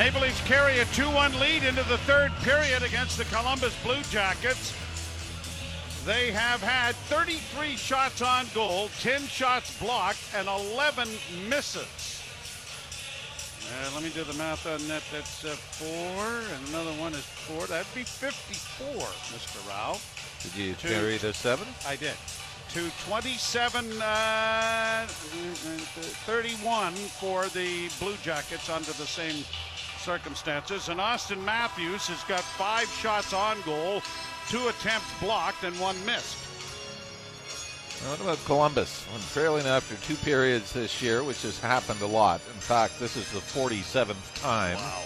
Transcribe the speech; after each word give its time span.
Maple 0.00 0.22
Leafs 0.22 0.40
carry 0.46 0.78
a 0.78 0.86
2-1 0.86 1.38
lead 1.38 1.62
into 1.62 1.82
the 1.82 1.98
third 1.98 2.32
period 2.40 2.82
against 2.82 3.18
the 3.18 3.26
Columbus 3.26 3.76
Blue 3.84 4.00
Jackets. 4.04 4.74
They 6.06 6.30
have 6.30 6.62
had 6.62 6.94
33 7.12 7.76
shots 7.76 8.22
on 8.22 8.46
goal, 8.54 8.88
10 9.00 9.20
shots 9.24 9.78
blocked, 9.78 10.22
and 10.34 10.48
11 10.48 11.06
misses. 11.50 12.22
Uh, 13.68 13.90
let 13.94 14.02
me 14.02 14.08
do 14.14 14.24
the 14.24 14.32
math 14.38 14.66
on 14.66 14.78
that. 14.88 15.02
That's 15.12 15.44
uh, 15.44 15.48
four, 15.48 16.24
and 16.56 16.68
another 16.70 16.98
one 16.98 17.12
is 17.12 17.26
four. 17.26 17.66
That'd 17.66 17.94
be 17.94 18.02
54, 18.02 18.86
Mr. 18.96 19.68
Ralph. 19.68 20.00
Did 20.42 20.64
you 20.64 20.74
carry 20.76 21.18
the 21.18 21.34
seven? 21.34 21.68
I 21.86 21.96
did. 21.96 22.16
To 22.72 22.90
27, 23.06 24.00
uh, 24.00 25.04
31 25.06 26.94
for 26.94 27.48
the 27.48 27.90
Blue 28.00 28.16
Jackets 28.22 28.70
under 28.70 28.92
the 28.92 29.06
same 29.06 29.44
circumstances. 30.00 30.88
And 30.88 30.98
Auston 31.00 31.42
Matthews 31.44 32.06
has 32.08 32.22
got 32.24 32.40
five 32.40 32.88
shots 32.88 33.32
on 33.32 33.60
goal, 33.62 34.02
two 34.48 34.68
attempts 34.68 35.06
blocked, 35.20 35.64
and 35.64 35.78
one 35.78 35.96
missed. 36.04 36.36
What 38.08 38.20
about 38.20 38.42
Columbus? 38.46 39.04
When 39.12 39.20
trailing 39.34 39.66
after 39.66 39.94
two 40.06 40.16
periods 40.16 40.72
this 40.72 41.02
year, 41.02 41.22
which 41.22 41.42
has 41.42 41.60
happened 41.60 42.00
a 42.00 42.06
lot. 42.06 42.40
In 42.46 42.60
fact, 42.60 42.98
this 42.98 43.14
is 43.16 43.30
the 43.32 43.40
47th 43.40 44.40
time. 44.40 44.76
Wow. 44.78 45.02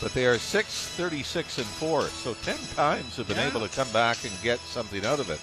But 0.00 0.14
they 0.14 0.26
are 0.26 0.38
6, 0.38 0.86
36, 0.96 1.58
and 1.58 1.66
4. 1.66 2.02
So 2.02 2.34
10 2.34 2.56
times 2.76 3.16
have 3.16 3.26
been 3.26 3.36
Yeah. 3.36 3.48
able 3.48 3.60
to 3.66 3.68
come 3.68 3.90
back 3.90 4.24
and 4.24 4.32
get 4.42 4.60
something 4.60 5.04
out 5.04 5.18
of 5.18 5.28
it. 5.30 5.40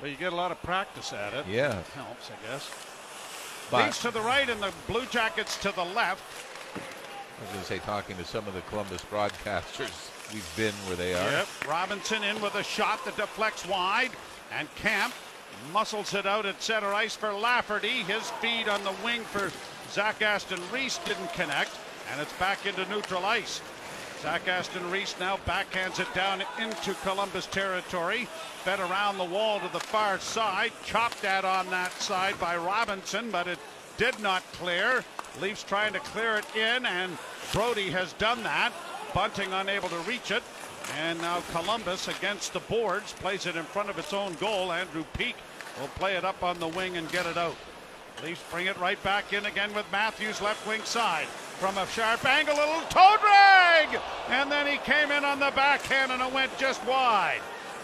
Well, 0.00 0.10
you 0.10 0.16
get 0.16 0.34
a 0.34 0.36
lot 0.36 0.52
of 0.52 0.60
practice 0.62 1.14
at 1.14 1.32
it. 1.32 1.46
Yeah. 1.46 1.78
It 1.78 1.86
helps, 1.94 2.30
I 2.30 2.46
guess. 2.46 2.68
But 3.70 3.92
to 3.94 4.10
the 4.10 4.20
right 4.20 4.48
and 4.48 4.60
the 4.62 4.72
Blue 4.86 5.06
Jackets 5.06 5.56
to 5.58 5.72
the 5.72 5.84
left. 5.84 6.22
I 6.76 7.42
was 7.42 7.50
going 7.50 7.60
to 7.60 7.66
say, 7.66 7.78
talking 7.78 8.16
to 8.16 8.24
some 8.24 8.46
of 8.46 8.54
the 8.54 8.62
Columbus 8.62 9.02
broadcasters, 9.02 10.10
we've 10.32 10.56
been 10.56 10.72
where 10.86 10.96
they 10.96 11.14
are. 11.14 11.30
Yep. 11.30 11.48
Robinson 11.68 12.24
in 12.24 12.40
with 12.40 12.54
a 12.54 12.62
shot 12.62 13.04
that 13.04 13.16
deflects 13.16 13.66
wide, 13.66 14.10
and 14.56 14.68
Kampf 14.76 15.22
muscles 15.72 16.14
it 16.14 16.26
out 16.26 16.46
at 16.46 16.62
center 16.62 16.94
ice 16.94 17.16
for 17.16 17.32
Lafferty. 17.32 18.02
His 18.04 18.30
feed 18.42 18.68
on 18.68 18.82
the 18.84 18.94
wing 19.04 19.22
for 19.22 19.50
Zach 19.90 20.22
Aston 20.22 20.60
Reese 20.72 20.98
didn't 20.98 21.32
connect, 21.34 21.72
and 22.10 22.20
it's 22.20 22.32
back 22.34 22.64
into 22.66 22.88
neutral 22.88 23.24
ice. 23.24 23.60
Zach 24.22 24.48
Aston 24.48 24.90
Reese 24.90 25.14
now 25.20 25.38
backhands 25.46 26.00
it 26.00 26.12
down 26.14 26.42
into 26.58 26.94
Columbus 27.02 27.46
territory. 27.46 28.26
Fed 28.64 28.80
around 28.80 29.18
the 29.18 29.24
wall 29.24 29.60
to 29.60 29.68
the 29.72 29.80
far 29.80 30.18
side. 30.18 30.72
Chopped 30.84 31.24
at 31.24 31.44
on 31.44 31.68
that 31.70 31.92
side 32.00 32.38
by 32.40 32.56
Robinson, 32.56 33.30
but 33.30 33.46
it 33.46 33.58
did 33.98 34.18
not 34.20 34.42
clear. 34.52 35.04
Leafs 35.40 35.62
trying 35.62 35.92
to 35.92 36.00
clear 36.00 36.36
it 36.36 36.56
in, 36.56 36.86
and 36.86 37.18
Brodie 37.52 37.90
has 37.90 38.14
done 38.14 38.42
that. 38.42 38.72
Bunting 39.14 39.52
unable 39.52 39.88
to 39.90 39.98
reach 40.00 40.30
it. 40.30 40.42
And 40.98 41.20
now 41.20 41.42
Columbus 41.52 42.08
against 42.08 42.52
the 42.52 42.60
boards 42.60 43.12
plays 43.12 43.44
it 43.44 43.56
in 43.56 43.64
front 43.64 43.90
of 43.90 43.98
its 43.98 44.12
own 44.12 44.34
goal. 44.34 44.72
Andrew 44.72 45.04
Peeke 45.12 45.36
will 45.80 45.88
play 45.88 46.16
it 46.16 46.24
up 46.24 46.42
on 46.42 46.58
the 46.58 46.68
wing 46.68 46.96
and 46.96 47.10
get 47.12 47.26
it 47.26 47.36
out. 47.36 47.56
Leafs 48.22 48.42
bring 48.50 48.66
it 48.66 48.78
right 48.78 49.02
back 49.02 49.32
in 49.34 49.44
again 49.44 49.74
with 49.74 49.84
Matthews 49.92 50.40
left 50.40 50.66
wing 50.66 50.82
side. 50.84 51.26
From 51.58 51.78
a 51.78 51.86
sharp 51.86 52.22
angle, 52.26 52.54
a 52.54 52.58
little 52.58 52.88
toe 52.90 53.16
drag! 53.18 53.98
And 54.28 54.52
then 54.52 54.66
he 54.66 54.76
came 54.78 55.10
in 55.10 55.24
on 55.24 55.38
the 55.38 55.50
backhand 55.56 56.12
and 56.12 56.20
it 56.20 56.32
went 56.32 56.56
just 56.58 56.84
wide. 56.86 57.40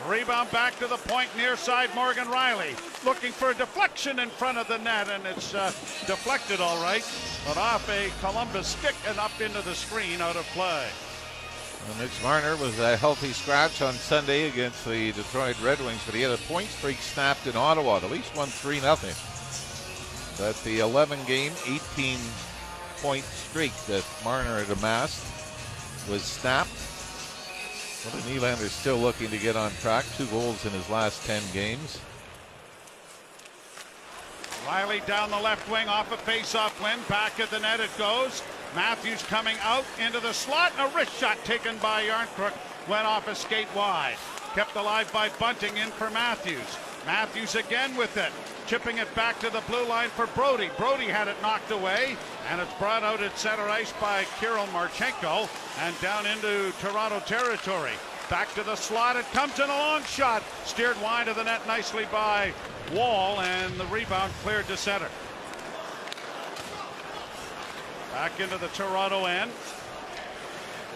Rebound 0.07 0.51
back 0.51 0.79
to 0.81 0.87
the 0.87 0.97
point 0.97 1.35
near 1.39 1.57
side. 1.57 1.89
Morgan 1.95 2.27
Rielly 2.27 2.77
looking 3.05 3.33
for 3.33 3.51
a 3.51 3.55
deflection 3.55 4.19
in 4.19 4.29
front 4.29 4.59
of 4.59 4.69
the 4.69 4.79
net, 4.79 5.09
and 5.09 5.25
it's 5.27 5.55
uh, 5.55 5.71
deflected 6.07 6.61
all 6.61 6.83
right, 6.83 7.09
but 7.47 7.57
off 7.57 7.89
a 7.89 8.11
Columbus 8.21 8.67
stick 8.67 8.97
and 9.09 9.19
up 9.19 9.41
into 9.41 9.63
the 9.63 9.75
screen 9.75 10.21
out 10.21 10.37
of 10.37 10.45
play. 10.47 10.89
Well, 11.87 11.99
Mitch 11.99 12.23
Marner 12.23 12.57
was 12.57 12.79
a 12.79 12.97
healthy 12.97 13.33
scratch 13.33 13.81
on 13.81 13.95
Sunday 13.95 14.49
against 14.49 14.85
the 14.85 15.13
Detroit 15.13 15.61
Red 15.63 15.81
Wings, 15.81 16.03
but 16.05 16.15
he 16.15 16.23
had 16.23 16.33
a 16.33 16.43
point 16.49 16.69
streak 16.69 16.99
snapped 16.99 17.47
in 17.47 17.57
Ottawa. 17.57 18.01
The 18.01 18.09
least 18.09 18.37
won 18.37 18.49
3 18.49 18.81
0. 18.81 18.97
But 20.39 20.57
the 20.65 20.81
11 20.81 21.21
game, 21.27 21.53
18 21.67 22.19
point 23.03 23.25
streak 23.25 23.75
that 23.89 24.05
Marner 24.25 24.63
had 24.63 24.71
amassed 24.79 25.27
was 26.09 26.23
snapped. 26.23 26.71
Well, 28.05 28.23
the 28.23 28.31
Nylander's 28.31 28.73
still 28.73 28.97
looking 28.97 29.29
to 29.31 29.39
get 29.39 29.57
on 29.57 29.73
track. 29.81 30.05
Two 30.17 30.27
goals 30.27 30.65
in 30.65 30.71
his 30.71 30.89
last 30.89 31.27
10 31.27 31.43
games. 31.53 32.01
Rielly 34.67 35.05
down 35.07 35.31
the 35.31 35.39
left 35.39 35.69
wing 35.71 35.89
off 35.89 36.13
a 36.13 36.17
face-off 36.17 36.81
win. 36.83 36.99
Back 37.09 37.41
at 37.41 37.51
the 37.51 37.59
net 37.59 37.81
it 37.81 37.91
goes. 37.99 38.43
Matthews 38.75 39.23
coming 39.25 39.57
out 39.63 39.85
into 40.05 40.21
the 40.21 40.33
slot. 40.33 40.73
And 40.79 40.93
a 40.93 40.97
wrist 40.97 41.13
shot 41.19 41.39
taken 41.45 41.77
by 41.79 42.05
Järnkrok. 42.05 42.53
Went 42.89 43.07
off 43.07 43.29
a 43.29 43.35
skate 43.35 43.73
wide. 43.75 44.17
Kept 44.55 44.77
alive 44.77 45.13
by 45.13 45.29
Bunting 45.41 45.77
in 45.77 45.89
for 45.89 46.11
Matthews. 46.11 46.79
Matthews 47.05 47.57
again 47.57 47.97
with 47.97 48.17
it. 48.17 48.33
Chipping 48.67 48.99
it 48.99 49.15
back 49.15 49.39
to 49.41 49.51
the 49.51 49.61
blue 49.69 49.87
line 49.87 50.09
for 50.11 50.27
Brodie. 50.29 50.71
Brodie 50.79 51.07
had 51.07 51.29
it 51.29 51.37
knocked 51.43 51.71
away. 51.71 52.17
And 52.51 52.61
it's 52.61 52.73
brought 52.75 53.03
out 53.03 53.23
at 53.23 53.39
center 53.39 53.69
ice 53.69 53.93
by 54.01 54.25
Kirill 54.41 54.67
Marchenko. 54.67 55.49
And 55.81 55.99
down 56.01 56.27
into 56.27 56.73
Toronto 56.81 57.21
territory. 57.21 57.93
Back 58.31 58.55
to 58.55 58.63
the 58.63 58.77
slot. 58.77 59.17
It 59.17 59.27
comes 59.33 59.59
in 59.59 59.69
a 59.69 59.77
long 59.77 60.03
shot. 60.05 60.43
Steered 60.65 61.01
wide 61.03 61.29
of 61.29 61.37
the 61.37 61.45
net 61.45 61.67
nicely 61.67 62.07
by 62.11 62.53
Woll. 62.93 63.41
And 63.41 63.75
the 63.79 63.87
rebound 63.87 64.33
cleared 64.43 64.67
to 64.69 64.77
center. 64.77 65.09
Back 68.13 68.39
into 68.41 68.59
the 68.59 68.69
Toronto 68.69 69.27
end. 69.27 69.51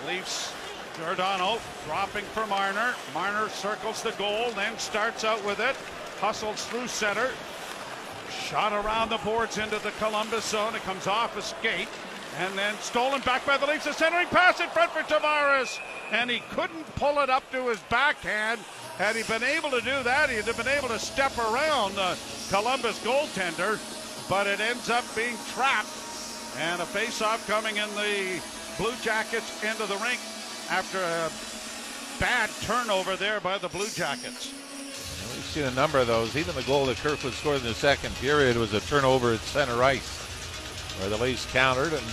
Leafs 0.07 0.53
Giordano 0.97 1.59
dropping 1.87 2.25
for 2.27 2.47
Marner. 2.47 2.95
Marner 3.13 3.49
circles 3.51 4.03
the 4.03 4.13
goal, 4.13 4.51
then 4.53 4.79
starts 4.79 5.25
out 5.25 5.45
with 5.45 5.61
it. 5.61 5.77
Hustles 6.21 6.65
through 6.67 6.89
center. 6.89 7.31
Shot 8.49 8.73
around 8.73 9.09
the 9.09 9.19
boards 9.19 9.59
into 9.59 9.77
the 9.81 9.91
Columbus 9.99 10.45
zone. 10.45 10.77
It 10.77 10.83
comes 10.83 11.09
off 11.09 11.37
a 11.37 11.43
skate. 11.43 11.89
And 12.39 12.57
then 12.57 12.77
stolen 12.77 13.21
back 13.23 13.45
by 13.45 13.57
the 13.57 13.67
Leafs. 13.67 13.87
A 13.87 13.93
centering 13.93 14.29
pass 14.29 14.61
in 14.61 14.69
front 14.69 14.93
for 14.93 15.01
Tavares. 15.01 15.81
And 16.13 16.31
he 16.31 16.39
couldn't 16.51 16.87
pull 16.95 17.19
it 17.19 17.29
up 17.29 17.51
to 17.51 17.69
his 17.69 17.81
backhand. 17.91 18.61
Had 18.99 19.17
he 19.17 19.25
been 19.25 19.43
able 19.43 19.71
to 19.71 19.81
do 19.81 20.01
that, 20.05 20.31
he'd 20.31 20.45
have 20.45 20.57
been 20.57 20.69
able 20.69 20.87
to 20.89 20.99
step 20.99 21.37
around 21.39 21.97
the 21.97 22.17
Columbus 22.49 23.03
goaltender. 23.03 23.81
But 24.29 24.47
it 24.47 24.61
ends 24.61 24.91
up 24.91 25.05
being 25.17 25.37
trapped. 25.53 25.89
And 26.59 26.81
a 26.81 26.87
face-off 26.87 27.45
coming 27.49 27.79
in 27.79 27.89
the 27.97 28.41
Blue 28.79 28.95
Jackets 29.03 29.61
of 29.65 29.89
the 29.89 29.97
rink 29.97 30.21
after 30.71 30.99
a 30.99 31.31
bad 32.21 32.49
turnover 32.63 33.17
there 33.17 33.41
by 33.41 33.59
the 33.59 33.69
Blue 33.69 33.89
Jackets. 33.89 34.53
Seen 35.57 35.65
a 35.65 35.71
number 35.71 35.99
of 35.99 36.07
those. 36.07 36.37
Even 36.37 36.55
the 36.55 36.63
goal 36.65 36.85
that 36.85 36.99
Kerfoot 36.99 37.33
scored 37.33 37.57
in 37.57 37.63
the 37.63 37.73
second 37.73 38.15
period 38.17 38.59
was 38.59 38.75
a 38.75 38.81
turnover 38.81 39.33
at 39.33 39.41
center 39.41 39.83
ice, 39.83 40.21
where 40.99 41.09
the 41.09 41.17
Leafs 41.17 41.51
countered, 41.51 41.95
and 41.95 42.05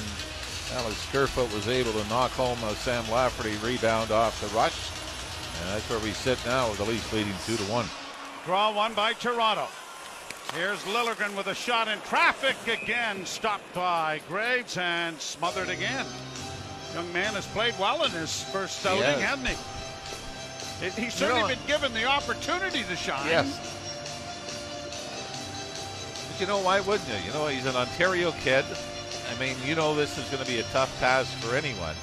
Alex 0.72 1.06
Kerfoot 1.12 1.54
was 1.54 1.68
able 1.68 1.92
to 1.92 2.08
knock 2.08 2.32
home 2.32 2.58
a 2.64 2.74
Sam 2.76 3.04
Lafferty 3.12 3.58
rebound 3.58 4.12
off 4.12 4.40
the 4.40 4.48
rush. 4.56 4.90
And 5.60 5.76
that's 5.76 5.90
where 5.90 6.00
we 6.00 6.14
sit 6.14 6.40
now 6.46 6.70
with 6.70 6.78
the 6.78 6.86
Leafs 6.86 7.12
leading 7.12 7.34
two 7.46 7.58
to 7.58 7.64
one. 7.64 7.86
Draw 8.46 8.76
one 8.76 8.94
by 8.94 9.12
Toronto. 9.12 9.68
Here's 10.54 10.82
Liljegren 10.84 11.36
with 11.36 11.48
a 11.48 11.54
shot 11.54 11.90
in 11.90 12.00
traffic 12.00 12.56
again, 12.66 13.26
stopped 13.26 13.74
by 13.74 14.22
Greaves 14.30 14.78
and 14.78 15.20
smothered 15.20 15.68
again. 15.68 16.06
Young 16.94 17.12
man 17.12 17.34
has 17.34 17.46
played 17.48 17.78
well 17.78 18.06
in 18.06 18.12
his 18.12 18.42
first 18.42 18.86
outing, 18.86 19.04
has. 19.04 19.22
hasn't 19.22 19.50
he? 19.50 19.83
He- 20.84 21.02
He's 21.04 21.14
certainly 21.14 21.42
know- 21.44 21.48
been 21.48 21.66
given 21.66 21.94
the 21.94 22.06
opportunity 22.06 22.84
to 22.84 22.96
shine. 22.96 23.26
Yes. 23.28 23.48
But 26.30 26.42
you 26.42 26.48
know, 26.48 26.60
why 26.60 26.82
wouldn't 26.82 27.08
you? 27.08 27.16
You 27.26 27.32
know, 27.32 27.48
he's 27.48 27.66
an 27.66 27.76
Ontario 27.76 28.32
kid. 28.44 28.66
I 29.32 29.40
mean, 29.40 29.56
you 29.66 29.76
know, 29.76 29.96
this 29.96 30.18
is 30.18 30.26
going 30.30 30.44
to 30.44 30.50
be 30.50 30.60
a 30.60 30.64
tough 30.74 30.92
task 31.00 31.32
for 31.38 31.56
anyone. 31.56 31.96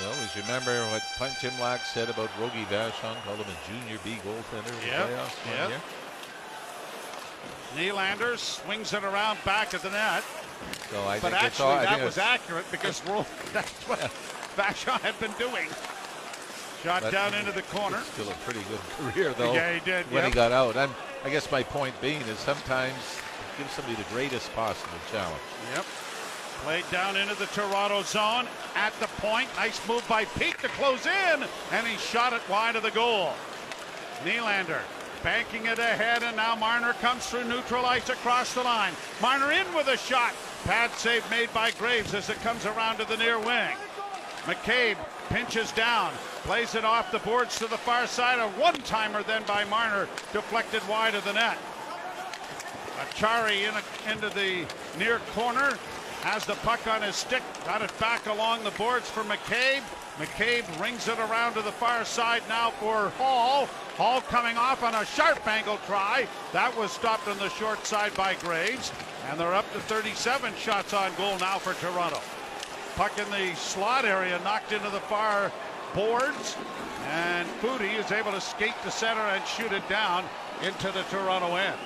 You 0.00 0.06
always 0.06 0.36
remember 0.36 0.84
what 0.90 1.02
Punch 1.18 1.34
Imlach 1.38 1.80
said 1.92 2.08
about 2.10 2.28
Rogie 2.40 2.64
Vachon, 2.66 3.14
called 3.24 3.38
him 3.38 3.46
a 3.48 3.68
junior 3.70 3.98
B 4.04 4.18
goaltender 4.24 4.82
in 4.82 4.88
Yep, 4.88 5.08
the 5.08 5.14
playoffs 5.14 5.60
one 5.60 5.70
yep. 5.70 5.80
Nylander 7.76 8.38
swings 8.38 8.92
it 8.92 9.02
around 9.04 9.38
back 9.44 9.72
at 9.74 9.82
the 9.82 9.90
net. 9.90 10.22
So 10.90 11.00
I 11.02 11.18
But 11.20 11.30
think 11.32 11.42
actually, 11.44 11.64
all, 11.66 11.72
I 11.72 11.84
that 11.84 12.04
was 12.04 12.18
accurate 12.18 12.68
because 12.70 13.00
that's 13.52 13.72
what 13.88 13.98
Vachon 14.56 15.00
had 15.00 15.18
been 15.20 15.32
doing. 15.38 15.68
Shot 16.84 17.00
but 17.00 17.12
down 17.12 17.32
into 17.32 17.50
the 17.50 17.62
corner. 17.62 17.98
Still 18.12 18.28
a 18.28 18.34
pretty 18.44 18.60
good 18.68 18.78
career, 19.12 19.32
though. 19.32 19.54
Yeah, 19.54 19.72
he 19.72 19.80
did, 19.80 20.04
When 20.06 20.22
yep. 20.22 20.26
he 20.26 20.30
got 20.30 20.52
out, 20.52 20.76
I'm, 20.76 20.90
I 21.24 21.30
guess 21.30 21.50
my 21.50 21.62
point 21.62 21.98
being 22.02 22.20
is 22.22 22.38
sometimes 22.38 22.92
give 23.56 23.70
somebody 23.70 23.96
the 23.96 24.08
greatest 24.12 24.52
possible 24.54 24.98
challenge. 25.10 25.40
Yep. 25.74 25.86
Played 26.62 26.84
down 26.90 27.16
into 27.16 27.34
the 27.36 27.46
Toronto 27.46 28.02
zone 28.02 28.46
at 28.74 28.92
the 29.00 29.06
point. 29.18 29.48
Nice 29.56 29.80
move 29.88 30.06
by 30.08 30.26
Pete 30.26 30.58
to 30.58 30.68
close 30.68 31.06
in, 31.06 31.44
and 31.72 31.86
he 31.86 31.96
shot 31.96 32.34
it 32.34 32.42
wide 32.50 32.76
of 32.76 32.82
the 32.82 32.90
goal. 32.90 33.32
Nylander 34.22 34.80
banking 35.22 35.64
it 35.64 35.78
ahead, 35.78 36.22
and 36.22 36.36
now 36.36 36.54
Marner 36.54 36.92
comes 36.94 37.26
through 37.26 37.44
neutral 37.44 37.86
ice 37.86 38.10
across 38.10 38.52
the 38.52 38.62
line. 38.62 38.92
Marner 39.22 39.52
in 39.52 39.66
with 39.74 39.88
a 39.88 39.96
shot. 39.96 40.34
Pad 40.64 40.90
save 40.92 41.28
made 41.30 41.52
by 41.54 41.70
Greaves 41.72 42.12
as 42.12 42.28
it 42.28 42.36
comes 42.42 42.66
around 42.66 42.98
to 42.98 43.06
the 43.06 43.16
near 43.16 43.38
wing. 43.38 43.74
McCabe 44.44 44.98
pinches 45.30 45.72
down, 45.72 46.12
plays 46.42 46.74
it 46.74 46.84
off 46.84 47.10
the 47.12 47.18
boards 47.20 47.58
to 47.58 47.66
the 47.66 47.78
far 47.78 48.06
side. 48.06 48.38
A 48.38 48.48
one 48.60 48.74
timer 48.82 49.22
then 49.22 49.42
by 49.44 49.64
Marner, 49.64 50.08
deflected 50.32 50.86
wide 50.88 51.14
of 51.14 51.24
the 51.24 51.32
net. 51.32 51.58
Acciari 52.98 53.68
in 53.68 53.74
a, 53.74 54.12
into 54.12 54.28
the 54.34 54.64
near 54.98 55.18
corner, 55.34 55.76
has 56.22 56.46
the 56.46 56.54
puck 56.56 56.86
on 56.86 57.02
his 57.02 57.16
stick, 57.16 57.42
got 57.66 57.82
it 57.82 57.98
back 57.98 58.26
along 58.26 58.64
the 58.64 58.70
boards 58.72 59.10
for 59.10 59.22
McCabe. 59.24 59.82
McCabe 60.16 60.80
rings 60.80 61.08
it 61.08 61.18
around 61.18 61.54
to 61.54 61.62
the 61.62 61.72
far 61.72 62.04
side 62.04 62.42
now 62.48 62.70
for 62.70 63.10
Holl. 63.18 63.66
Holl 63.96 64.20
coming 64.22 64.56
off 64.56 64.82
on 64.82 64.94
a 64.94 65.04
sharp 65.04 65.46
angle 65.46 65.78
try. 65.86 66.26
That 66.52 66.74
was 66.76 66.92
stopped 66.92 67.28
on 67.28 67.36
the 67.38 67.50
short 67.50 67.84
side 67.84 68.14
by 68.14 68.34
Greaves. 68.34 68.92
And 69.28 69.38
they're 69.38 69.54
up 69.54 69.70
to 69.72 69.80
37 69.80 70.54
shots 70.54 70.94
on 70.94 71.12
goal 71.16 71.36
now 71.40 71.58
for 71.58 71.74
Toronto. 71.74 72.20
Puck 72.96 73.18
in 73.18 73.28
the 73.30 73.54
slot 73.56 74.04
area 74.04 74.38
knocked 74.44 74.72
into 74.72 74.88
the 74.90 75.00
far 75.00 75.50
boards. 75.94 76.56
And 77.08 77.48
Foudy 77.60 77.98
is 77.98 78.12
able 78.12 78.32
to 78.32 78.40
skate 78.40 78.74
to 78.82 78.90
center 78.90 79.20
and 79.20 79.44
shoot 79.46 79.72
it 79.72 79.86
down 79.88 80.24
into 80.62 80.90
the 80.92 81.02
Toronto 81.04 81.56
end. 81.56 81.78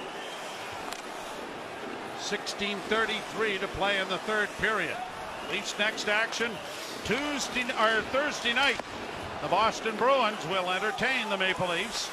16:33 2.20 3.58
to 3.58 3.68
play 3.68 3.98
in 3.98 4.08
the 4.08 4.18
third 4.18 4.48
period. 4.58 4.96
Leafs 5.50 5.78
next 5.78 6.08
action 6.08 6.50
Tuesday 7.04 7.64
or 7.80 8.02
Thursday 8.12 8.52
night. 8.52 8.80
The 9.40 9.48
Boston 9.48 9.96
Bruins 9.96 10.44
will 10.46 10.70
entertain 10.70 11.28
the 11.30 11.36
Maple 11.36 11.68
Leafs. 11.68 12.10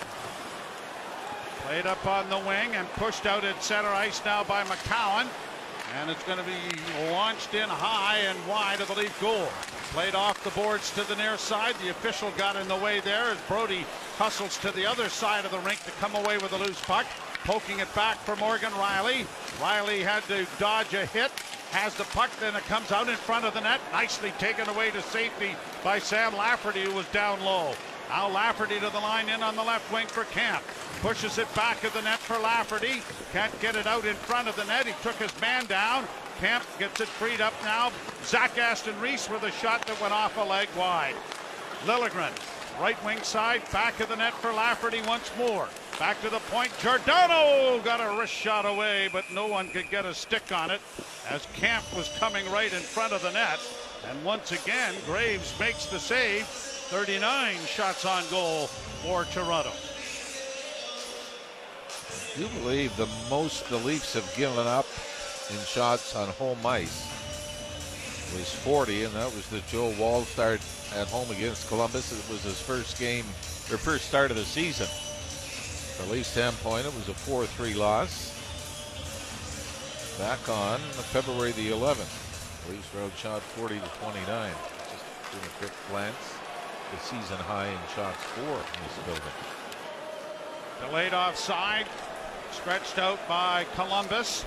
Played 1.65 1.85
up 1.87 2.05
on 2.05 2.29
the 2.29 2.37
wing 2.37 2.75
and 2.75 2.87
pushed 2.93 3.25
out 3.25 3.43
at 3.43 3.63
center 3.63 3.89
ice 3.89 4.23
now 4.23 4.43
by 4.43 4.63
McCowan. 4.63 5.27
And 6.01 6.11
it's 6.11 6.23
going 6.23 6.37
to 6.37 6.43
be 6.43 7.09
launched 7.11 7.53
in 7.53 7.69
high 7.69 8.17
and 8.17 8.37
wide 8.47 8.81
of 8.81 8.89
the 8.89 8.95
Leaf 8.95 9.17
goal. 9.21 9.47
Played 9.93 10.13
off 10.13 10.43
the 10.43 10.49
boards 10.49 10.93
to 10.93 11.07
the 11.07 11.15
near 11.15 11.37
side. 11.37 11.73
The 11.81 11.89
official 11.89 12.31
got 12.37 12.57
in 12.57 12.67
the 12.67 12.75
way 12.75 12.99
there 12.99 13.31
as 13.31 13.37
Brodie 13.47 13.85
hustles 14.17 14.57
to 14.57 14.71
the 14.71 14.85
other 14.85 15.07
side 15.07 15.45
of 15.45 15.51
the 15.51 15.59
rink 15.59 15.81
to 15.85 15.91
come 15.91 16.13
away 16.15 16.37
with 16.37 16.51
a 16.51 16.57
loose 16.57 16.81
puck. 16.81 17.05
Poking 17.45 17.79
it 17.79 17.95
back 17.95 18.17
for 18.17 18.35
Morgan 18.35 18.71
Rielly. 18.71 19.25
Rielly 19.59 20.01
had 20.01 20.23
to 20.23 20.45
dodge 20.59 20.93
a 20.93 21.05
hit. 21.05 21.31
Has 21.71 21.95
the 21.95 22.03
puck, 22.05 22.29
then 22.39 22.55
it 22.55 22.63
comes 22.63 22.91
out 22.91 23.07
in 23.07 23.15
front 23.15 23.45
of 23.45 23.53
the 23.53 23.61
net. 23.61 23.79
Nicely 23.93 24.33
taken 24.37 24.67
away 24.67 24.91
to 24.91 25.01
safety 25.01 25.55
by 25.83 25.99
Sam 25.99 26.35
Lafferty, 26.35 26.83
who 26.83 26.93
was 26.93 27.05
down 27.07 27.41
low. 27.43 27.73
Now 28.09 28.29
Lafferty 28.29 28.79
to 28.79 28.89
the 28.89 28.99
line 28.99 29.29
in 29.29 29.41
on 29.41 29.55
the 29.55 29.63
left 29.63 29.91
wing 29.93 30.07
for 30.07 30.25
Kampf. 30.25 30.84
Pushes 31.05 31.37
it 31.37 31.53
back 31.53 31.83
of 31.83 31.93
the 31.93 32.01
net 32.01 32.17
for 32.17 32.35
Lafferty. 32.39 33.03
Can't 33.31 33.61
get 33.61 33.75
it 33.75 33.85
out 33.85 34.05
in 34.05 34.15
front 34.15 34.47
of 34.47 34.55
the 34.55 34.65
net. 34.65 34.87
He 34.87 34.93
took 35.03 35.13
his 35.17 35.39
man 35.39 35.67
down. 35.67 36.07
Kampf 36.39 36.79
gets 36.79 36.99
it 36.99 37.07
freed 37.07 37.41
up 37.41 37.53
now. 37.61 37.91
Zach 38.23 38.57
Aston 38.57 38.99
Reese 38.99 39.29
with 39.29 39.43
a 39.43 39.51
shot 39.51 39.85
that 39.85 40.01
went 40.01 40.13
off 40.15 40.35
a 40.35 40.41
leg 40.41 40.67
wide. 40.75 41.13
Liljegren, 41.85 42.31
right 42.81 42.97
wing 43.05 43.21
side, 43.21 43.61
back 43.71 43.99
of 43.99 44.09
the 44.09 44.15
net 44.15 44.33
for 44.33 44.51
Lafferty 44.51 44.99
once 45.05 45.29
more. 45.37 45.67
Back 45.99 46.19
to 46.23 46.29
the 46.31 46.39
point. 46.49 46.71
Giordano 46.79 47.79
got 47.83 48.01
a 48.01 48.19
wrist 48.19 48.33
shot 48.33 48.65
away, 48.65 49.07
but 49.13 49.25
no 49.31 49.45
one 49.45 49.67
could 49.67 49.91
get 49.91 50.05
a 50.05 50.13
stick 50.15 50.51
on 50.51 50.71
it 50.71 50.81
as 51.29 51.47
Kampf 51.53 51.95
was 51.95 52.09
coming 52.17 52.51
right 52.51 52.73
in 52.73 52.81
front 52.81 53.13
of 53.13 53.21
the 53.21 53.31
net. 53.31 53.59
And 54.09 54.25
once 54.25 54.51
again, 54.53 54.95
Greaves 55.05 55.53
makes 55.59 55.85
the 55.85 55.99
save. 55.99 56.45
39 56.45 57.57
shots 57.67 58.05
on 58.05 58.23
goal 58.31 58.65
for 59.03 59.25
Toronto. 59.25 59.71
You 62.37 62.47
believe 62.59 62.95
the 62.97 63.07
most 63.29 63.69
the 63.69 63.77
Leafs 63.77 64.13
have 64.13 64.31
given 64.35 64.67
up 64.67 64.87
in 65.49 65.57
shots 65.65 66.15
on 66.15 66.29
home 66.29 66.65
ice 66.65 67.15
was 68.33 68.53
40, 68.53 69.03
and 69.03 69.13
that 69.13 69.33
was 69.33 69.47
the 69.47 69.61
Joe 69.71 69.93
Woll 69.97 70.23
start 70.23 70.59
at 70.95 71.07
home 71.07 71.29
against 71.31 71.67
Columbus. 71.67 72.11
It 72.11 72.31
was 72.31 72.43
his 72.43 72.59
first 72.59 72.99
game, 72.99 73.23
or 73.71 73.77
first 73.77 74.07
start 74.07 74.31
of 74.31 74.37
the 74.37 74.43
season. 74.43 74.87
For 74.87 76.11
Leafs 76.11 76.29
standpoint, 76.29 76.85
it 76.85 76.93
was 76.93 77.07
a 77.07 77.13
4-3 77.13 77.75
loss. 77.75 78.33
Back 80.19 80.47
on 80.49 80.79
February 81.11 81.51
the 81.51 81.71
11th, 81.71 82.69
Leafs 82.69 82.95
road 82.95 83.11
shot 83.17 83.41
40 83.41 83.75
to 83.75 83.87
29. 84.01 84.51
Just 84.91 85.31
doing 85.31 85.45
a 85.45 85.59
quick 85.59 85.73
glance, 85.89 86.33
the 86.91 86.99
season 86.99 87.37
high 87.37 87.67
in 87.67 87.79
shots 87.95 88.23
for 88.23 88.41
in 88.41 88.83
this 88.83 89.05
building. 89.05 89.64
Delayed 90.81 91.13
offside, 91.13 91.85
stretched 92.51 92.99
out 92.99 93.19
by 93.27 93.65
Columbus. 93.75 94.45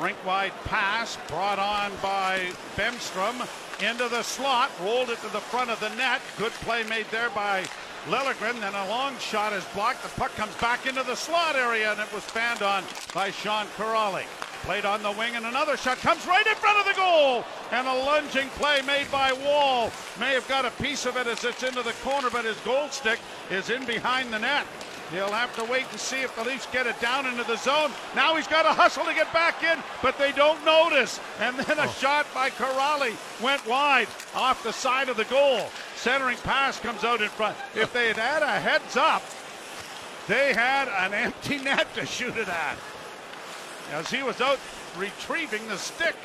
Rink 0.00 0.16
wide 0.24 0.52
pass 0.64 1.18
brought 1.26 1.58
on 1.58 1.90
by 2.02 2.50
Bemstrom 2.76 3.46
into 3.80 4.08
the 4.08 4.22
slot, 4.22 4.70
rolled 4.80 5.10
it 5.10 5.20
to 5.22 5.28
the 5.28 5.40
front 5.40 5.70
of 5.70 5.80
the 5.80 5.88
net. 5.90 6.20
Good 6.38 6.52
play 6.52 6.84
made 6.84 7.06
there 7.10 7.30
by 7.30 7.64
Liljegren. 8.06 8.60
Then 8.60 8.74
a 8.74 8.88
long 8.88 9.18
shot 9.18 9.52
is 9.52 9.64
blocked. 9.74 10.02
The 10.02 10.08
puck 10.10 10.34
comes 10.36 10.54
back 10.56 10.86
into 10.86 11.02
the 11.02 11.16
slot 11.16 11.56
area 11.56 11.90
and 11.90 12.00
it 12.00 12.12
was 12.12 12.24
fanned 12.24 12.62
on 12.62 12.84
by 13.12 13.30
Sean 13.30 13.66
Kuraly. 13.76 14.24
Played 14.62 14.84
on 14.84 15.02
the 15.02 15.12
wing 15.12 15.34
and 15.34 15.46
another 15.46 15.76
shot 15.76 15.98
comes 15.98 16.26
right 16.26 16.46
in 16.46 16.54
front 16.56 16.78
of 16.78 16.86
the 16.86 17.00
goal. 17.00 17.44
And 17.72 17.86
a 17.86 17.92
lunging 17.92 18.48
play 18.50 18.82
made 18.82 19.10
by 19.10 19.32
Woll. 19.32 19.90
May 20.20 20.32
have 20.34 20.48
got 20.48 20.64
a 20.64 20.70
piece 20.82 21.06
of 21.06 21.16
it 21.16 21.26
as 21.26 21.44
it's 21.44 21.62
into 21.62 21.82
the 21.82 21.92
corner, 22.04 22.30
but 22.30 22.44
his 22.44 22.56
goal 22.58 22.88
stick 22.88 23.18
is 23.50 23.70
in 23.70 23.84
behind 23.84 24.32
the 24.32 24.38
net. 24.38 24.66
He'll 25.12 25.30
have 25.30 25.54
to 25.56 25.64
wait 25.70 25.86
and 25.90 26.00
see 26.00 26.22
if 26.22 26.34
the 26.34 26.42
Leafs 26.42 26.66
get 26.72 26.86
it 26.86 26.98
down 27.00 27.26
into 27.26 27.44
the 27.44 27.56
zone. 27.56 27.92
Now 28.16 28.34
he's 28.34 28.48
got 28.48 28.62
to 28.62 28.70
hustle 28.70 29.04
to 29.04 29.14
get 29.14 29.32
back 29.32 29.62
in, 29.62 29.78
but 30.02 30.18
they 30.18 30.32
don't 30.32 30.62
notice. 30.64 31.20
And 31.40 31.56
then 31.56 31.78
a 31.78 31.82
oh. 31.82 31.90
shot 31.92 32.26
by 32.34 32.50
Kuraly 32.50 33.14
went 33.40 33.64
wide 33.66 34.08
off 34.34 34.64
the 34.64 34.72
side 34.72 35.08
of 35.08 35.16
the 35.16 35.24
goal. 35.24 35.68
Centering 35.94 36.36
pass 36.38 36.80
comes 36.80 37.04
out 37.04 37.22
in 37.22 37.28
front. 37.28 37.56
If 37.74 37.92
they 37.92 38.08
had 38.08 38.16
had 38.16 38.42
a 38.42 38.60
heads 38.60 38.96
up, 38.96 39.22
they 40.26 40.52
had 40.52 40.88
an 40.88 41.14
empty 41.14 41.58
net 41.62 41.92
to 41.94 42.04
shoot 42.04 42.36
it 42.36 42.48
at. 42.48 42.76
As 43.92 44.10
he 44.10 44.24
was 44.24 44.40
out 44.40 44.58
retrieving 44.98 45.66
the 45.68 45.78
stick. 45.78 46.16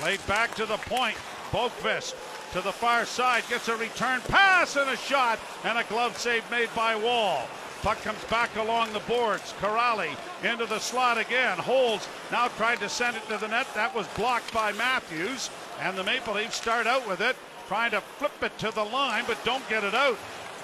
Played 0.00 0.26
back 0.26 0.54
to 0.56 0.66
the 0.66 0.76
point. 0.76 1.16
Boqvist 1.50 2.14
to 2.52 2.60
the 2.60 2.72
far 2.72 3.04
side, 3.04 3.44
gets 3.48 3.68
a 3.68 3.76
return 3.76 4.20
pass 4.28 4.76
and 4.76 4.90
a 4.90 4.96
shot, 4.96 5.38
and 5.64 5.78
a 5.78 5.84
glove 5.84 6.18
save 6.18 6.48
made 6.50 6.68
by 6.74 6.94
Woll. 6.96 7.42
Puck 7.82 8.02
comes 8.02 8.22
back 8.24 8.54
along 8.56 8.92
the 8.92 9.00
boards. 9.00 9.54
Kuraly 9.58 10.10
into 10.44 10.66
the 10.66 10.78
slot 10.78 11.16
again. 11.16 11.56
Holds 11.56 12.06
now 12.30 12.48
tried 12.48 12.80
to 12.80 12.90
send 12.90 13.16
it 13.16 13.26
to 13.28 13.38
the 13.38 13.48
net. 13.48 13.66
That 13.74 13.94
was 13.94 14.06
blocked 14.08 14.52
by 14.52 14.72
Matthews. 14.72 15.48
And 15.80 15.96
the 15.96 16.04
Maple 16.04 16.34
Leafs 16.34 16.56
start 16.56 16.86
out 16.86 17.08
with 17.08 17.22
it, 17.22 17.36
trying 17.68 17.92
to 17.92 18.02
flip 18.02 18.42
it 18.42 18.58
to 18.58 18.70
the 18.70 18.84
line, 18.84 19.24
but 19.26 19.42
don't 19.44 19.66
get 19.70 19.82
it 19.82 19.94
out. 19.94 20.18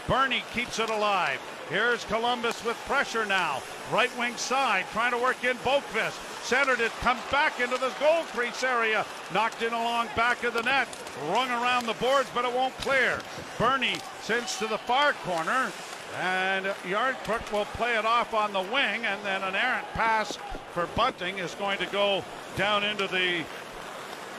Berni 0.06 0.42
keeps 0.52 0.78
it 0.78 0.90
alive. 0.90 1.40
Here's 1.68 2.04
Columbus 2.04 2.64
with 2.64 2.76
pressure 2.86 3.26
now. 3.26 3.60
Right 3.92 4.16
wing 4.16 4.36
side, 4.36 4.84
trying 4.92 5.10
to 5.10 5.18
work 5.18 5.42
in 5.42 5.56
Boqvist. 5.58 6.44
Centered 6.44 6.78
it, 6.78 6.92
comes 7.00 7.20
back 7.32 7.58
into 7.58 7.76
the 7.76 7.92
goal 7.98 8.22
crease 8.32 8.62
area. 8.62 9.04
Knocked 9.34 9.62
in 9.62 9.72
along 9.72 10.08
back 10.14 10.44
of 10.44 10.54
the 10.54 10.62
net. 10.62 10.86
Rung 11.28 11.50
around 11.50 11.86
the 11.86 11.94
boards, 11.94 12.28
but 12.32 12.44
it 12.44 12.54
won't 12.54 12.76
clear. 12.78 13.18
Berni 13.58 13.96
sends 14.22 14.56
to 14.58 14.68
the 14.68 14.78
far 14.78 15.12
corner. 15.24 15.72
And 16.20 16.66
Järnkrok 16.84 17.52
will 17.52 17.64
play 17.64 17.98
it 17.98 18.06
off 18.06 18.32
on 18.32 18.52
the 18.52 18.62
wing, 18.62 19.04
and 19.04 19.20
then 19.24 19.42
an 19.42 19.56
errant 19.56 19.86
pass 19.92 20.38
for 20.70 20.86
Bunting 20.94 21.38
is 21.38 21.54
going 21.56 21.78
to 21.78 21.86
go 21.86 22.24
down 22.56 22.84
into 22.84 23.08
the 23.08 23.44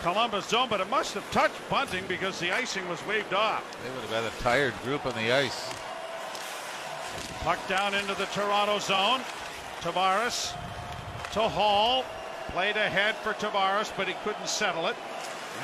Columbus 0.02 0.46
zone, 0.46 0.70
but 0.70 0.80
it 0.80 0.90
must 0.90 1.14
have 1.14 1.30
touched 1.32 1.70
Bunting 1.70 2.06
because 2.08 2.40
the 2.40 2.54
icing 2.54 2.88
was 2.88 3.06
waved 3.06 3.34
off. 3.34 3.64
They 3.84 3.92
would 3.92 4.10
have 4.10 4.24
had 4.24 4.24
a 4.24 4.44
tired 4.44 4.74
group 4.84 5.06
on 5.06 5.14
the 5.14 5.32
ice. 5.32 5.70
Puck 7.42 7.66
down 7.68 7.94
into 7.94 8.14
the 8.16 8.26
Toronto 8.28 8.80
zone. 8.80 9.22
Tavares 9.82 10.54
to 11.32 11.42
Holl. 11.42 12.04
Played 12.50 12.78
ahead 12.78 13.16
for 13.16 13.34
Tavares, 13.34 13.92
but 13.96 14.08
he 14.08 14.16
couldn't 14.24 14.48
settle 14.48 14.88
it. 14.88 14.96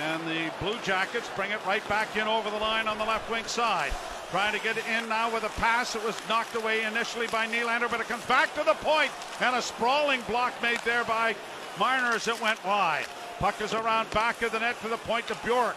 And 0.01 0.21
the 0.27 0.51
Blue 0.59 0.77
Jackets 0.83 1.29
bring 1.35 1.51
it 1.51 1.65
right 1.65 1.87
back 1.87 2.15
in 2.15 2.27
over 2.27 2.49
the 2.49 2.57
line 2.57 2.87
on 2.87 2.97
the 2.97 3.05
left 3.05 3.29
wing 3.29 3.45
side. 3.45 3.91
Trying 4.31 4.53
to 4.53 4.63
get 4.63 4.77
it 4.77 4.85
in 4.87 5.07
now 5.07 5.31
with 5.33 5.43
a 5.43 5.49
pass. 5.59 5.95
It 5.95 6.03
was 6.03 6.19
knocked 6.27 6.55
away 6.55 6.83
initially 6.83 7.27
by 7.27 7.47
Nylander, 7.47 7.89
but 7.89 7.99
it 7.99 8.07
comes 8.07 8.25
back 8.25 8.53
to 8.55 8.63
the 8.63 8.73
point, 8.75 9.11
and 9.39 9.55
a 9.55 9.61
sprawling 9.61 10.21
block 10.21 10.53
made 10.61 10.79
there 10.79 11.03
by 11.03 11.35
Marner 11.79 12.15
as 12.15 12.27
it 12.27 12.41
went 12.41 12.63
wide. 12.65 13.05
Puck 13.39 13.61
is 13.61 13.73
around 13.73 14.09
back 14.11 14.41
of 14.41 14.51
the 14.51 14.59
net 14.59 14.75
for 14.75 14.87
the 14.87 14.97
point 14.97 15.27
to 15.27 15.35
Bjork. 15.43 15.75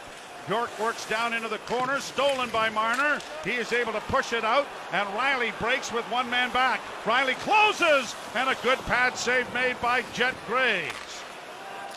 York 0.49 0.71
works 0.79 1.09
down 1.09 1.33
into 1.33 1.49
the 1.49 1.59
corner, 1.59 1.99
stolen 2.00 2.49
by 2.50 2.71
Marner. 2.71 3.21
He 3.45 3.53
is 3.53 3.73
able 3.73 3.93
to 3.93 4.00
push 4.03 4.33
it 4.33 4.45
out, 4.45 4.67
and 4.93 5.09
Rielly 5.09 5.59
breaks 5.59 5.93
with 5.93 6.05
one 6.11 6.31
man 6.31 6.53
back. 6.53 6.81
Rielly 7.05 7.35
closes, 7.41 8.15
and 8.35 8.49
a 8.49 8.57
good 8.62 8.79
pad 8.87 9.17
save 9.17 9.53
made 9.53 9.81
by 9.81 10.05
Jet 10.12 10.35
Greaves. 10.47 11.23